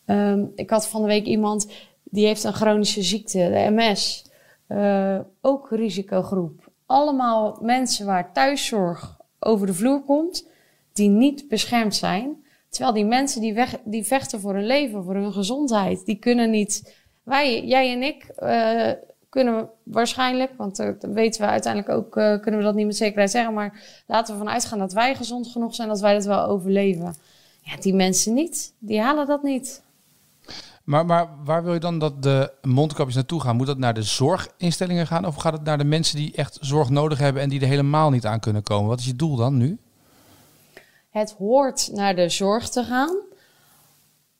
Um, 0.07 0.53
ik 0.55 0.71
had 0.71 0.89
van 0.89 1.01
de 1.01 1.07
week 1.07 1.25
iemand 1.27 1.73
die 2.05 2.27
heeft 2.27 2.45
een 2.45 2.53
chronische 2.53 3.03
ziekte, 3.03 3.39
de 3.39 3.71
MS. 3.71 4.30
Uh, 4.73 5.19
ook 5.41 5.71
risicogroep. 5.71 6.71
Allemaal 6.87 7.59
mensen 7.61 8.07
waar 8.07 8.33
thuiszorg 8.33 9.17
over 9.39 9.67
de 9.67 9.75
vloer 9.75 10.03
komt, 10.05 10.49
die 10.93 11.09
niet 11.09 11.49
beschermd 11.49 11.95
zijn. 11.95 12.45
Terwijl 12.69 12.95
die 12.95 13.05
mensen 13.05 13.41
die, 13.85 14.05
vechten 14.05 14.41
voor 14.41 14.55
hun 14.55 14.67
leven, 14.67 15.05
voor 15.05 15.15
hun 15.15 15.33
gezondheid, 15.33 16.05
die 16.05 16.17
kunnen 16.17 16.51
niet. 16.51 16.95
Wij, 17.23 17.65
jij 17.65 17.93
en 17.93 18.03
ik, 18.03 18.27
uh, 18.43 18.93
kunnen 19.29 19.69
waarschijnlijk, 19.83 20.53
want 20.57 20.81
uh, 20.81 20.91
weten 21.01 21.41
we 21.41 21.47
uiteindelijk 21.47 21.93
ook, 21.95 22.11
kunnen 22.43 22.57
we 22.61 22.67
dat 22.67 22.75
niet 22.75 22.87
met 22.87 22.97
zekerheid 22.97 23.31
zeggen, 23.31 23.55
maar 23.55 24.03
laten 24.07 24.35
we 24.35 24.41
ervan 24.41 24.55
uitgaan 24.55 24.79
dat 24.79 24.93
wij 24.93 25.15
gezond 25.15 25.47
genoeg 25.49 25.75
zijn, 25.75 25.89
dat 25.89 26.01
wij 26.01 26.15
dat 26.15 26.25
wel 26.25 26.45
overleven. 26.45 27.15
Ja, 27.63 27.77
die 27.81 27.95
mensen 27.95 28.35
niet, 28.35 28.75
die 28.79 29.01
halen 29.01 29.27
dat 29.27 29.43
niet. 29.43 29.83
Maar, 30.85 31.07
maar 31.07 31.29
waar 31.45 31.65
wil 31.65 31.73
je 31.73 31.81
dan 31.81 31.99
dat 31.99 32.23
de 32.23 32.53
mondkapjes 32.63 33.15
naartoe 33.15 33.41
gaan? 33.41 33.57
Moet 33.57 33.67
dat 33.67 33.79
naar 33.79 33.95
de 33.95 34.03
zorginstellingen 34.03 35.07
gaan 35.07 35.27
of 35.27 35.35
gaat 35.35 35.53
het 35.53 35.65
naar 35.65 35.79
de 35.79 35.85
mensen 35.85 36.17
die 36.17 36.33
echt 36.35 36.59
zorg 36.61 36.89
nodig 36.89 37.19
hebben 37.19 37.43
en 37.43 37.49
die 37.49 37.61
er 37.61 37.67
helemaal 37.67 38.11
niet 38.11 38.27
aan 38.27 38.41
kunnen 38.41 38.63
komen? 38.63 38.89
Wat 38.89 38.99
is 38.99 39.07
je 39.07 39.17
doel 39.17 39.37
dan 39.37 39.57
nu? 39.57 39.79
Het 41.11 41.35
hoort 41.39 41.91
naar 41.93 42.17
de 42.17 42.29
zorg 42.29 42.69
te 42.69 42.85
gaan. 42.85 43.17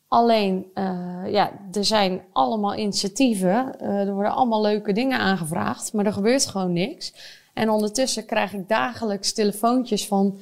Alleen, 0.09 0.67
uh, 0.75 1.33
ja, 1.33 1.53
er 1.73 1.85
zijn 1.85 2.23
allemaal 2.33 2.77
initiatieven. 2.77 3.75
Uh, 3.81 3.89
er 3.89 4.13
worden 4.13 4.33
allemaal 4.33 4.63
leuke 4.63 4.93
dingen 4.93 5.19
aangevraagd, 5.19 5.93
maar 5.93 6.07
er 6.07 6.13
gebeurt 6.13 6.47
gewoon 6.47 6.73
niks. 6.73 7.15
En 7.55 7.71
ondertussen 7.71 8.27
krijg 8.27 8.53
ik 8.53 8.69
dagelijks 8.69 9.33
telefoontjes 9.33 10.07
van 10.07 10.39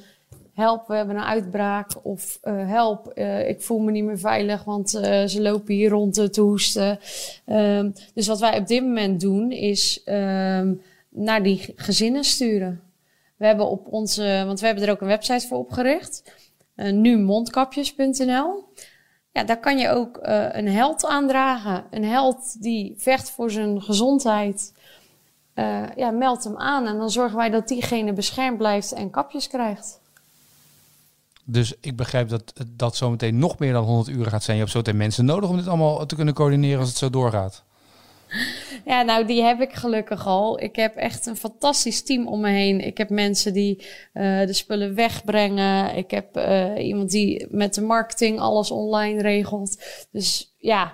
help, 0.59 0.87
we 0.87 0.95
hebben 0.95 1.15
een 1.15 1.23
uitbraak. 1.23 1.91
Of 2.01 2.39
uh, 2.43 2.69
help, 2.69 3.11
uh, 3.15 3.49
ik 3.49 3.61
voel 3.61 3.79
me 3.79 3.91
niet 3.91 4.03
meer 4.03 4.19
veilig, 4.19 4.63
want 4.63 4.93
uh, 4.93 5.25
ze 5.25 5.41
lopen 5.41 5.73
hier 5.73 5.89
rond 5.89 6.33
te 6.33 6.41
hoesten. 6.41 6.99
Um, 7.45 7.93
dus 8.13 8.27
wat 8.27 8.39
wij 8.39 8.57
op 8.59 8.67
dit 8.67 8.83
moment 8.83 9.21
doen, 9.21 9.51
is 9.51 10.01
um, 10.05 10.81
naar 11.09 11.43
die 11.43 11.73
gezinnen 11.75 12.23
sturen. 12.23 12.81
We 13.37 13.45
hebben 13.45 13.69
op 13.69 13.87
onze, 13.93 14.43
want 14.45 14.59
we 14.59 14.65
hebben 14.65 14.83
er 14.83 14.91
ook 14.91 15.01
een 15.01 15.07
website 15.07 15.47
voor 15.47 15.57
opgericht. 15.57 16.33
nu 16.75 17.17
mondkapjes.nl. 17.17 18.63
Ja, 19.31 19.43
daar 19.43 19.59
kan 19.59 19.77
je 19.77 19.89
ook 19.89 20.19
een 20.51 20.67
held 20.67 21.05
aandragen. 21.05 21.83
Een 21.91 22.03
held 22.03 22.61
die 22.61 22.93
vecht 22.97 23.29
voor 23.29 23.51
zijn 23.51 23.81
gezondheid. 23.81 24.73
ja, 25.95 26.11
meld 26.11 26.43
hem 26.43 26.57
aan 26.57 26.87
en 26.87 26.97
dan 26.97 27.09
zorgen 27.09 27.37
wij 27.37 27.49
dat 27.49 27.67
diegene 27.67 28.13
beschermd 28.13 28.57
blijft 28.57 28.91
en 28.91 29.09
kapjes 29.09 29.47
krijgt. 29.47 29.99
Dus 31.51 31.73
ik 31.81 31.95
begrijp 31.95 32.29
dat 32.29 32.53
dat 32.67 32.95
zometeen 32.95 33.39
nog 33.39 33.59
meer 33.59 33.73
dan 33.73 33.83
100 33.83 34.07
uur 34.07 34.25
gaat 34.25 34.43
zijn. 34.43 34.55
Je 34.55 34.61
hebt 34.61 34.73
zometeen 34.73 34.97
mensen 34.97 35.25
nodig 35.25 35.49
om 35.49 35.57
dit 35.57 35.67
allemaal 35.67 36.05
te 36.05 36.15
kunnen 36.15 36.33
coördineren 36.33 36.79
als 36.79 36.89
het 36.89 36.97
zo 36.97 37.09
doorgaat. 37.09 37.63
Ja, 38.85 39.01
nou, 39.01 39.25
die 39.25 39.43
heb 39.43 39.61
ik 39.61 39.73
gelukkig 39.73 40.27
al. 40.27 40.61
Ik 40.61 40.75
heb 40.75 40.95
echt 40.95 41.25
een 41.25 41.35
fantastisch 41.35 42.03
team 42.03 42.27
om 42.27 42.39
me 42.39 42.49
heen. 42.49 42.85
Ik 42.85 42.97
heb 42.97 43.09
mensen 43.09 43.53
die 43.53 43.87
uh, 44.13 44.45
de 44.45 44.53
spullen 44.53 44.95
wegbrengen. 44.95 45.95
Ik 45.95 46.11
heb 46.11 46.37
uh, 46.37 46.85
iemand 46.87 47.09
die 47.09 47.47
met 47.49 47.73
de 47.73 47.81
marketing 47.81 48.39
alles 48.39 48.71
online 48.71 49.21
regelt. 49.21 49.83
Dus 50.11 50.55
ja, 50.57 50.93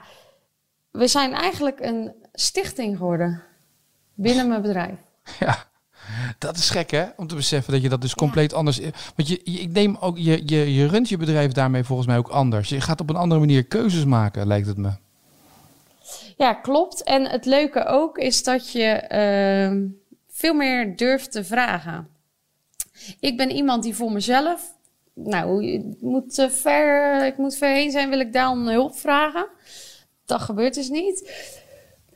we 0.92 1.08
zijn 1.08 1.34
eigenlijk 1.34 1.80
een 1.80 2.14
stichting 2.34 2.98
geworden 2.98 3.44
binnen 4.14 4.48
mijn 4.48 4.62
bedrijf. 4.62 5.00
Ja. 5.40 5.74
Dat 6.38 6.58
is 6.58 6.70
gek, 6.70 6.92
hè? 6.92 7.06
Om 7.18 7.28
te 7.28 7.36
beseffen 7.36 7.74
dat 7.74 7.82
je 7.82 7.90
dat 7.90 8.02
dus 8.02 8.16
compleet 8.16 8.54
anders. 8.54 8.80
Want 9.16 9.28
je, 9.28 9.42
je, 9.44 9.60
ik 9.60 9.72
neem 9.72 9.98
ook, 10.00 10.18
je, 10.18 10.42
je, 10.46 10.74
je 10.74 10.88
runt 10.88 11.10
je 11.10 11.18
bedrijf 11.18 11.52
daarmee 11.52 11.84
volgens 11.84 12.08
mij 12.08 12.18
ook 12.18 12.28
anders. 12.28 12.70
Je 12.70 12.82
gaat 12.82 13.02
op 13.02 13.10
een 13.10 13.16
andere 13.16 13.40
manier 13.40 13.64
keuzes 13.64 14.06
maken, 14.06 14.48
lijkt 14.48 14.68
het 14.68 14.78
me. 14.78 14.92
Ja, 16.38 16.54
klopt. 16.54 17.04
En 17.04 17.30
het 17.30 17.46
leuke 17.46 17.86
ook 17.86 18.18
is 18.18 18.44
dat 18.44 18.72
je 18.72 19.04
uh, 19.12 19.90
veel 20.30 20.54
meer 20.54 20.96
durft 20.96 21.32
te 21.32 21.44
vragen. 21.44 22.08
Ik 23.20 23.38
ben 23.38 23.52
iemand 23.52 23.84
die 23.84 23.96
voor 23.96 24.12
mezelf. 24.12 24.74
Nou, 25.14 25.66
ik 25.66 26.02
moet, 26.02 26.38
uh, 26.38 26.50
ver, 26.50 27.26
ik 27.26 27.38
moet 27.38 27.56
ver 27.56 27.74
heen 27.74 27.92
zijn, 27.92 28.10
wil 28.10 28.20
ik 28.20 28.34
dan 28.34 28.68
hulp 28.68 28.96
vragen. 28.96 29.48
Dat 30.26 30.42
gebeurt 30.42 30.74
dus 30.74 30.90
niet. 30.90 31.32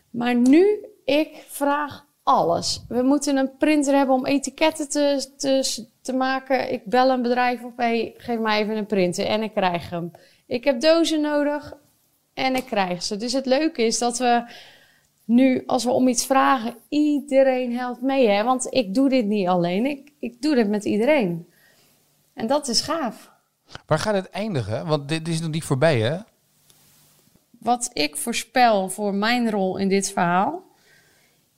Maar 0.10 0.36
nu, 0.36 0.86
ik 1.06 1.46
vraag 1.48 2.06
alles. 2.30 2.84
We 2.88 3.02
moeten 3.02 3.38
een 3.38 3.58
printer 3.58 3.96
hebben 3.96 4.16
om 4.16 4.26
etiketten 4.26 4.90
te, 4.90 5.32
te, 5.38 5.86
te 6.02 6.14
maken. 6.14 6.72
Ik 6.72 6.86
bel 6.86 7.10
een 7.10 7.22
bedrijf 7.22 7.64
op, 7.64 7.78
hey, 7.78 8.14
geef 8.18 8.40
mij 8.40 8.62
even 8.62 8.78
een 8.78 8.86
printer 8.86 9.26
en 9.26 9.44
ik 9.44 9.54
krijg 9.54 9.90
hem. 9.90 10.12
Ik 10.48 10.64
heb 10.64 10.82
dozen 10.82 11.22
nodig 11.22 11.74
en 12.34 12.56
ik 12.56 12.66
krijg 12.66 13.04
ze. 13.04 13.18
Dus 13.18 13.34
het 13.34 13.46
leuke 13.46 13.82
is 13.82 13.98
dat 13.98 14.18
we 14.18 14.44
nu, 15.26 15.64
als 15.66 15.84
we 15.84 15.92
om 15.92 16.08
iets 16.08 16.26
vragen, 16.26 16.76
iedereen 16.90 17.78
helpt 17.78 18.02
mee. 18.02 18.30
Hè? 18.30 18.44
Want 18.44 18.68
ik 18.70 18.94
doe 18.94 19.10
dit 19.10 19.26
niet 19.26 19.48
alleen, 19.48 19.86
ik, 19.86 20.12
ik 20.20 20.42
doe 20.42 20.56
dit 20.56 20.70
met 20.70 20.86
iedereen. 20.86 21.48
En 22.34 22.48
dat 22.48 22.68
is 22.68 22.82
gaaf. 22.82 23.32
Waar 23.86 24.00
gaat 24.00 24.16
het 24.16 24.30
eindigen? 24.30 24.88
Want 24.88 25.10
dit 25.10 25.28
is 25.28 25.42
nog 25.42 25.52
niet 25.52 25.64
voorbij, 25.64 26.00
hè? 26.00 26.18
Wat 27.60 27.90
ik 27.94 28.18
voorspel 28.18 28.90
voor 28.90 29.14
mijn 29.14 29.52
rol 29.52 29.78
in 29.78 29.90
dit 29.90 30.12
verhaal 30.12 30.69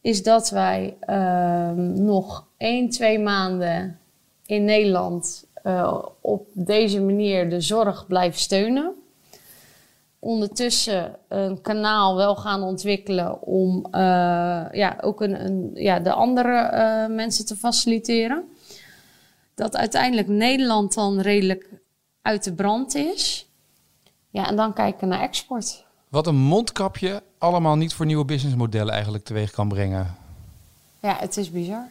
is 0.01 0.23
dat 0.23 0.49
wij 0.49 0.97
uh, 1.09 1.71
nog 1.95 2.47
1, 2.57 2.89
2 2.89 3.19
maanden 3.19 3.99
in 4.45 4.63
Nederland 4.63 5.45
uh, 5.63 6.03
op 6.21 6.47
deze 6.53 7.01
manier 7.01 7.49
de 7.49 7.61
zorg 7.61 8.07
blijven 8.07 8.39
steunen. 8.39 8.93
Ondertussen 10.19 11.17
een 11.27 11.61
kanaal 11.61 12.15
wel 12.15 12.35
gaan 12.35 12.63
ontwikkelen 12.63 13.41
om 13.41 13.85
uh, 13.85 13.91
ja, 14.71 14.97
ook 15.01 15.21
een, 15.21 15.45
een, 15.45 15.71
ja, 15.73 15.99
de 15.99 16.13
andere 16.13 17.07
mensen 17.09 17.45
te 17.45 17.55
faciliteren. 17.55 18.43
Dat 19.55 19.75
uiteindelijk 19.75 20.27
Nederland 20.27 20.93
dan 20.93 21.19
redelijk 21.19 21.69
uit 22.21 22.43
de 22.43 22.53
brand 22.53 22.95
is. 22.95 23.49
Ja, 24.29 24.47
en 24.47 24.55
dan 24.55 24.73
kijken 24.73 25.07
naar 25.07 25.21
export. 25.21 25.85
Wat 26.09 26.27
een 26.27 26.35
mondkapje 26.35 27.23
allemaal 27.41 27.75
niet 27.75 27.93
voor 27.93 28.06
nieuwe 28.06 28.25
businessmodellen 28.25 28.93
eigenlijk 28.93 29.23
teweeg 29.23 29.51
kan 29.51 29.67
brengen. 29.67 30.15
Ja, 30.99 31.17
het 31.19 31.38
is 31.38 31.51
bizar. 31.51 31.88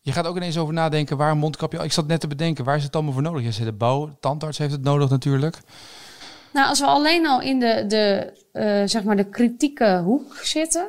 Je 0.00 0.12
gaat 0.12 0.26
ook 0.26 0.36
ineens 0.36 0.58
over 0.58 0.74
nadenken 0.74 1.16
waar 1.16 1.30
een 1.30 1.38
mondkapje... 1.38 1.84
Ik 1.84 1.92
zat 1.92 2.06
net 2.06 2.20
te 2.20 2.26
bedenken, 2.26 2.64
waar 2.64 2.76
is 2.76 2.82
het 2.82 2.94
allemaal 2.94 3.12
voor 3.12 3.22
nodig? 3.22 3.42
Je 3.42 3.52
zei 3.52 3.64
de 3.64 3.72
bouw, 3.72 4.16
tandarts 4.20 4.58
heeft 4.58 4.72
het 4.72 4.82
nodig 4.82 5.10
natuurlijk. 5.10 5.58
Nou, 6.52 6.68
als 6.68 6.80
we 6.80 6.86
alleen 6.86 7.26
al 7.26 7.40
in 7.40 7.60
de, 7.60 7.84
de, 7.88 8.32
uh, 8.52 8.88
zeg 8.88 9.04
maar 9.04 9.16
de 9.16 9.28
kritieke 9.28 10.00
hoek 10.04 10.36
zitten... 10.36 10.86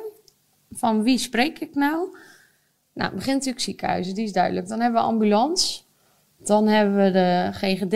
van 0.72 1.02
wie 1.02 1.18
spreek 1.18 1.58
ik 1.58 1.74
nou? 1.74 2.16
Nou, 2.92 3.14
begint 3.14 3.36
natuurlijk 3.36 3.64
ziekenhuizen, 3.64 4.14
die 4.14 4.24
is 4.24 4.32
duidelijk. 4.32 4.68
Dan 4.68 4.80
hebben 4.80 5.00
we 5.00 5.06
ambulance. 5.06 5.80
Dan 6.38 6.66
hebben 6.66 6.96
we 6.96 7.10
de 7.10 7.50
GGD, 7.52 7.94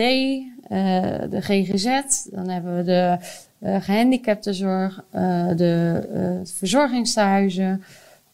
de 1.29 1.41
GGZ. 1.41 2.23
Dan 2.31 2.49
hebben 2.49 2.77
we 2.77 2.83
de 2.83 3.17
uh, 3.59 3.81
gehandicaptenzorg, 3.81 5.03
uh, 5.15 5.47
de 5.55 6.41
verzorgingstehuizen, 6.43 7.83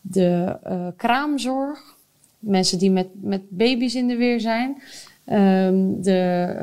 de 0.02 0.58
kraamzorg. 0.98 1.96
Mensen 2.40 2.80
die 2.80 2.92
met, 2.92 3.08
met 3.14 3.42
baby's 3.50 3.96
in 3.96 4.08
de 4.08 4.16
weer 4.16 4.40
zijn. 4.40 4.82
Um, 5.32 6.02
de 6.02 6.56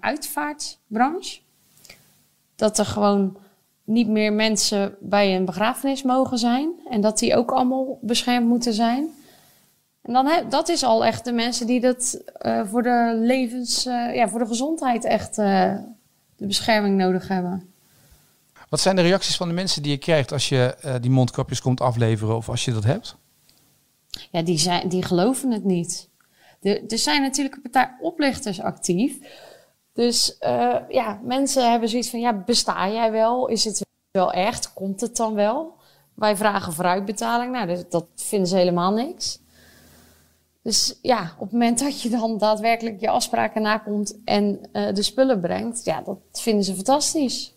uitvaartbranche. 0.00 1.40
Dat 2.56 2.78
er 2.78 2.86
gewoon 2.86 3.36
niet 3.84 4.08
meer 4.08 4.32
mensen 4.32 4.94
bij 5.00 5.36
een 5.36 5.44
begrafenis 5.44 6.02
mogen 6.02 6.38
zijn. 6.38 6.70
En 6.90 7.00
dat 7.00 7.18
die 7.18 7.36
ook 7.36 7.50
allemaal 7.50 7.98
beschermd 8.00 8.48
moeten 8.48 8.74
zijn. 8.74 9.08
En 10.02 10.12
dan 10.12 10.26
he, 10.26 10.48
dat 10.48 10.68
is 10.68 10.82
al 10.82 11.04
echt 11.04 11.24
de 11.24 11.32
mensen 11.32 11.66
die 11.66 11.80
dat 11.80 12.22
voor 12.70 12.82
de 12.82 13.18
levens, 13.20 13.82
ja, 14.12 14.28
voor 14.28 14.38
de 14.38 14.46
gezondheid 14.46 15.04
echt 15.04 15.36
de 15.36 16.46
bescherming 16.46 16.96
nodig 16.96 17.28
hebben. 17.28 17.72
Wat 18.68 18.80
zijn 18.80 18.96
de 18.96 19.02
reacties 19.02 19.36
van 19.36 19.48
de 19.48 19.54
mensen 19.54 19.82
die 19.82 19.90
je 19.90 19.98
krijgt 19.98 20.32
als 20.32 20.48
je 20.48 20.76
die 21.00 21.10
mondkapjes 21.10 21.60
komt 21.60 21.80
afleveren 21.80 22.36
of 22.36 22.48
als 22.48 22.64
je 22.64 22.72
dat 22.72 22.84
hebt? 22.84 23.16
Ja, 24.30 24.42
die, 24.42 24.58
zijn, 24.58 24.88
die 24.88 25.04
geloven 25.04 25.50
het 25.50 25.64
niet. 25.64 26.08
Er, 26.62 26.82
er 26.88 26.98
zijn 26.98 27.22
natuurlijk 27.22 27.56
een 27.56 27.62
partij 27.62 27.96
oplichters 28.00 28.60
actief. 28.60 29.18
Dus 29.92 30.36
ja, 30.88 31.20
mensen 31.22 31.70
hebben 31.70 31.88
zoiets 31.88 32.10
van, 32.10 32.20
ja, 32.20 32.32
besta 32.32 32.90
jij 32.90 33.12
wel? 33.12 33.46
Is 33.46 33.64
het 33.64 33.86
wel 34.10 34.32
echt? 34.32 34.72
Komt 34.72 35.00
het 35.00 35.16
dan 35.16 35.34
wel? 35.34 35.74
Wij 36.14 36.36
vragen 36.36 36.72
vooruitbetaling. 36.72 37.52
Nou, 37.52 37.66
dat, 37.66 37.90
dat 37.90 38.06
vinden 38.14 38.48
ze 38.48 38.56
helemaal 38.56 38.92
niks. 38.92 39.38
Dus 40.62 40.98
ja, 41.02 41.34
op 41.34 41.40
het 41.40 41.52
moment 41.52 41.78
dat 41.78 42.02
je 42.02 42.08
dan 42.08 42.38
daadwerkelijk 42.38 43.00
je 43.00 43.08
afspraken 43.08 43.62
nakomt 43.62 44.18
en 44.24 44.68
eh, 44.72 44.94
de 44.94 45.02
spullen 45.02 45.40
brengt, 45.40 45.84
ja, 45.84 46.00
dat 46.00 46.18
vinden 46.32 46.64
ze 46.64 46.74
fantastisch. 46.74 47.54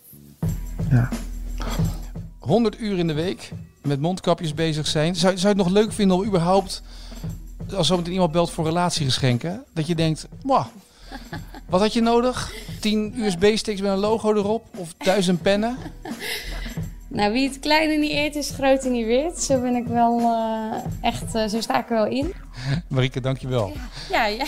100 2.39 2.79
uur 2.79 2.97
in 2.97 3.07
de 3.07 3.13
week 3.13 3.51
met 3.81 3.99
mondkapjes 3.99 4.53
bezig 4.53 4.87
zijn. 4.87 5.15
Zou, 5.15 5.37
zou 5.37 5.55
je 5.55 5.61
het 5.61 5.67
nog 5.67 5.81
leuk 5.81 5.91
vinden 5.91 6.17
om 6.17 6.25
überhaupt, 6.25 6.81
als 7.75 7.87
zometeen 7.87 8.13
iemand 8.13 8.31
belt 8.31 8.51
voor 8.51 8.65
relatiegeschenken, 8.65 9.63
dat 9.73 9.87
je 9.87 9.95
denkt, 9.95 10.27
"Mwah, 10.43 10.65
wat 11.69 11.81
had 11.81 11.93
je 11.93 12.01
nodig? 12.01 12.53
10 12.79 13.13
USB-sticks 13.17 13.81
met 13.81 13.91
een 13.91 13.97
logo 13.97 14.33
erop 14.33 14.65
of 14.77 14.93
1000 14.97 15.41
pennen? 15.41 15.77
Nou, 17.13 17.31
wie 17.33 17.47
het 17.47 17.59
kleine 17.59 17.97
niet 17.97 18.11
eet, 18.11 18.35
is 18.35 18.47
het 18.47 18.57
grote 18.57 18.89
niet 18.89 19.05
weet. 19.05 19.41
Zo 19.41 19.61
ben 19.61 19.75
ik 19.75 19.87
wel 19.87 20.19
eh, 20.19 21.09
echt, 21.09 21.35
eh, 21.35 21.47
zo 21.47 21.61
sta 21.61 21.79
ik 21.79 21.89
er 21.89 21.95
wel 21.95 22.05
in. 22.05 22.33
Marieke, 22.87 23.19
dankjewel. 23.19 23.73
Ja, 24.09 24.25
ja. 24.25 24.45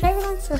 Jij 0.00 0.14
bedankt. 0.18 0.50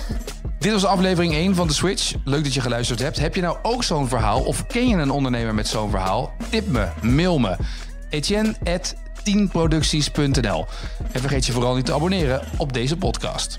Dit 0.58 0.72
was 0.72 0.84
aflevering 0.84 1.34
1 1.34 1.54
van 1.54 1.68
The 1.68 1.74
Switch. 1.74 2.14
Leuk 2.24 2.44
dat 2.44 2.54
je 2.54 2.60
geluisterd 2.60 2.98
hebt. 2.98 3.18
Heb 3.18 3.34
je 3.34 3.40
nou 3.40 3.56
ook 3.62 3.84
zo'n 3.84 4.08
verhaal 4.08 4.40
of 4.42 4.66
ken 4.66 4.88
je 4.88 4.96
een 4.96 5.10
ondernemer 5.10 5.54
met 5.54 5.68
zo'n 5.68 5.90
verhaal? 5.90 6.32
Tip 6.50 6.66
me, 6.66 6.88
mail 7.02 7.38
me. 7.38 7.56
Etienne 8.10 8.54
at 8.64 8.94
10producties.nl 9.24 10.66
En 11.12 11.20
vergeet 11.20 11.46
je 11.46 11.52
vooral 11.52 11.74
niet 11.74 11.86
te 11.86 11.92
abonneren 11.92 12.42
op 12.56 12.72
deze 12.72 12.96
podcast. 12.96 13.56